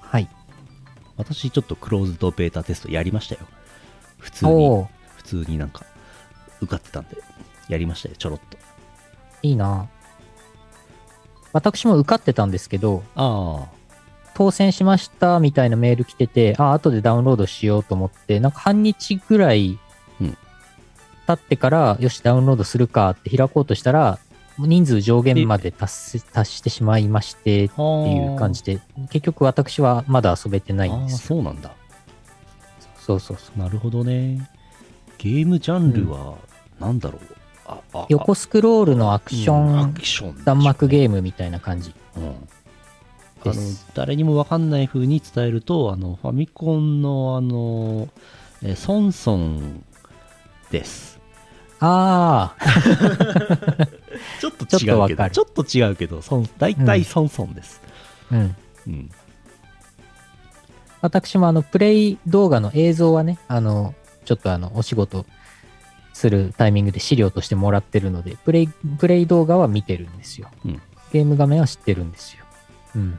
[0.00, 0.28] はい。
[1.16, 3.40] 私ちょっとクローズドベータテストやりましたよ。
[4.18, 4.86] 普通に、
[5.16, 5.84] 普通になんか
[6.60, 7.16] 受かってたんで、
[7.68, 8.58] やりましたよ、ちょろっと。
[9.42, 9.88] いいな
[11.52, 13.66] 私も受かってたんですけど、あ
[14.34, 19.78] 当選しましたみたいなメール来てて、あ、後でダウンロードしようと思って、なんか半日ぐらいうん
[21.26, 24.18] 経ってから、よし、ダウンロードするかって開こうとしたら、
[24.58, 28.80] 人数上限まで達し達してしまいましてっていう感じで、
[29.10, 31.26] 結局私はまだ遊べてないんです。
[31.26, 31.72] そうなんだ。
[32.98, 33.58] そうそうそう。
[33.58, 34.50] なるほどね。
[35.18, 36.36] ゲームジャンルは、
[36.80, 37.36] なんだろう。
[37.66, 41.94] あああ横スクロールのアクショうんアンクション弾幕ゲームみたいな感じ。
[42.16, 48.08] うん、あのです誰にもわかんない風に伝えるとあのファミコンのあの、
[48.62, 49.84] えーソンソン
[50.70, 51.15] です
[51.80, 53.86] ああ、
[54.40, 57.82] ちょっと違うけどちょっと違うけどソン大体ソンソンです、
[58.32, 58.56] うん。
[58.86, 59.10] うん。
[61.02, 63.94] 私もあの、プレイ動画の映像はね、あの、
[64.24, 65.26] ちょっとあの、お仕事
[66.14, 70.48] するタイミングで資料としてもらってるので、プレイ、プレイ動画は見てるんですよ。
[70.64, 70.82] うん。
[71.12, 72.44] ゲーム画面は知ってるんですよ。
[72.96, 73.18] うん。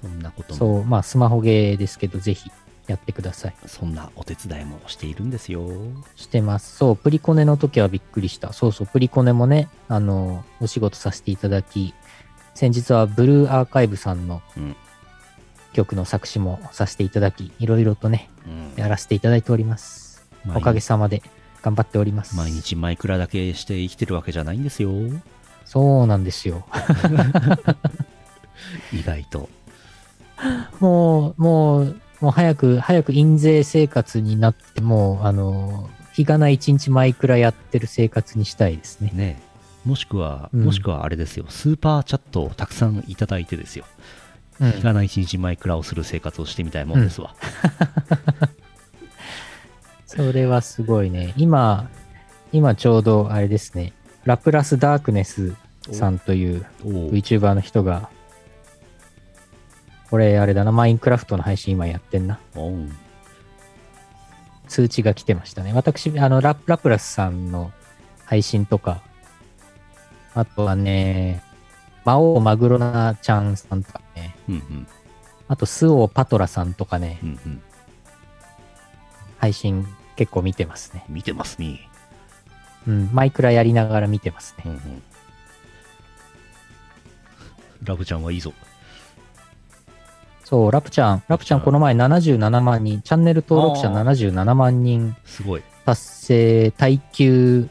[0.00, 0.58] そんなことも。
[0.58, 2.50] そう、まあ、スマホゲーですけど、ぜひ
[2.90, 3.54] やってください。
[3.66, 5.68] そんなお手伝いもしているんですよ
[6.16, 6.76] してます。
[6.76, 8.52] そう、プリコネの時はびっくりした。
[8.52, 11.94] そうそう、プリコネもね、あの、お仕事させていただき、
[12.54, 14.76] 先日はブルーアーカイブさんの、うん
[15.72, 20.26] 曲の作詞もさせていただき、いろいろとね、うんやらせていただいております。
[20.44, 21.22] 毎おかげさまで
[21.62, 22.34] 頑張っております。
[22.34, 24.90] 毎日マイクラだけして生きてるわけじゃないんですよ。
[25.64, 26.66] そうなんですよ。
[28.92, 29.48] 意外と。
[30.80, 39.10] もう、もう、もう早く、早く印税生活になって、もう、あの、日がない一日マイクラやってる生活にしたいですね。
[39.14, 39.40] ね
[39.84, 43.84] もしくは、うんもしくはあれですよ、スーパーチャットをたくさんいただいてですよ。
[44.60, 47.34] うん日がな一日マイクラをする生活をしてみたいもんですわ。
[50.04, 51.32] それはすごいね。
[51.38, 51.88] 今、
[52.52, 53.94] 今ちょうどあれですね。
[54.24, 55.54] ラプラスダークネス
[55.92, 58.10] さんという VTuber の人が、
[60.10, 62.38] これあれだな、マインクラフトの配信今やってんな。
[62.56, 62.88] おう
[64.66, 65.72] 通知が来てましたね。
[65.74, 67.72] 私、あの、ラプラスさんの
[68.24, 69.02] 配信とか、
[70.34, 71.42] あとはね、
[72.04, 74.86] 魔王マグロナちゃんさんとかね、うんうん
[75.48, 77.62] あとスオパトラさんとかね、うんうん
[79.38, 81.04] 配信結構見てますね。
[81.08, 81.88] 見てますね。
[82.86, 84.64] うん、マイクラやりながら見てますね。
[84.66, 85.02] うんうん
[87.82, 88.52] ラブちゃんはいいぞ。
[90.50, 95.62] そう、ラプちゃん、ラプちゃんこの前77万人、チャンネル登録者あー77万人すごい。
[95.86, 97.68] 達成、耐久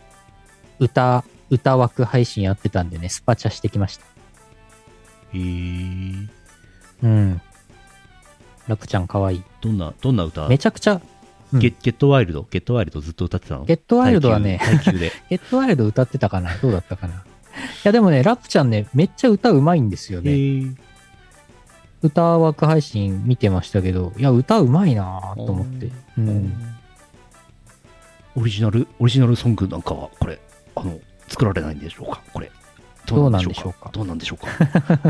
[0.80, 4.06] 歌、歌枠配信やってたんでね、スパチャしてきました。
[5.34, 6.30] へー
[7.03, 7.41] うん。
[8.68, 9.43] ラプちゃんかわいい。
[9.60, 10.47] どんな、どんな歌？
[10.47, 11.01] めちゃくちゃ、
[11.51, 12.47] うんゲゲットワイルド？
[12.49, 13.65] ゲットワイルドずっと歌ってたの？
[13.65, 15.11] ゲットワイルドはね、耐久耐久で。
[15.30, 16.56] ゲットワイルド歌ってたかな？
[16.61, 17.15] どうだったかな？
[17.15, 17.18] い
[17.84, 20.76] やでもね、ラプちゃんね、めっちゃ歌うまいんですよへね。
[22.03, 25.89] ー歌枠配信見てましたけど、いや、歌うまいなと思って。
[26.17, 26.53] うん。
[28.35, 30.39] オリジナル、オリジナルソングなんかは、これ、
[30.76, 30.97] あの、
[31.27, 32.21] 作られないんでしょうか？
[32.34, 32.51] これ。
[33.05, 33.89] どうなんでしょうか？
[33.91, 34.47] どうなんでしょうか？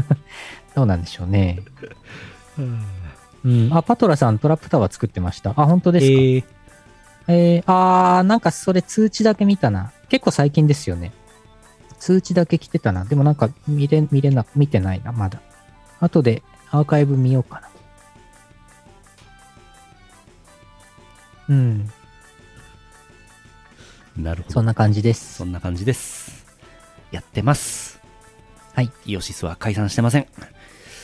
[0.76, 1.60] どうなんでしょうね。
[3.46, 3.70] うん。
[3.72, 5.52] あ、パトラさん、トラップタワー作ってました？
[5.52, 6.12] あ、本当ですか？
[6.12, 6.44] えー
[7.32, 9.92] えー、あー、なんかそれ通知だけ見たな。
[10.10, 11.12] 結構最近ですよね。
[12.00, 13.06] 通知だけ来てたな。
[13.06, 15.40] でもなんか見れ、見れな、見てないな、まだ。
[16.00, 16.42] 後で
[16.72, 17.70] アーカイブ見ようかな。
[21.50, 21.92] うん。
[24.18, 24.54] なるほど。
[24.54, 25.46] そんな感じですそ。
[25.46, 26.46] んな感じです。
[27.12, 28.00] やってます。
[28.74, 28.92] はい。
[29.06, 30.28] イオシスは解散してません。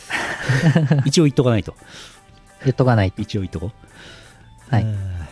[1.06, 1.76] 一応言っとかないと。
[2.64, 3.22] 言っとかないと。
[3.22, 3.72] 一応言っとこ
[4.72, 4.74] う。
[4.74, 5.28] はいうん。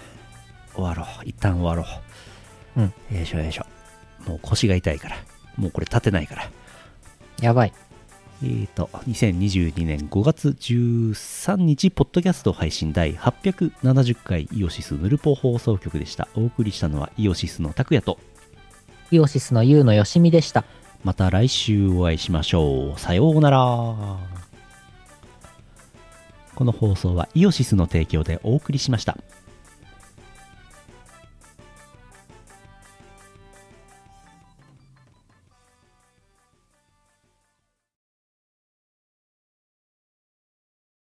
[0.73, 1.25] 終わろう。
[1.25, 1.89] 一旦終わろ
[2.75, 2.81] う。
[2.81, 3.15] うん。
[3.15, 3.65] よいしょよいしょ。
[4.25, 5.17] もう腰が痛いから。
[5.57, 6.49] もうこれ立てないから。
[7.39, 7.73] やばい。
[8.41, 16.27] えーと、2022年5月13日、ポッドキャスト配信第870回イオシスヌルポ放送局でした。
[16.35, 18.19] お送りしたのはイオシスの拓也と、
[19.11, 20.65] イオシスのユウのよしみでした。
[21.03, 22.99] また来週お会いしましょう。
[22.99, 23.59] さようなら。
[26.55, 29.17] この放送はイオシスの提供でお送りしました。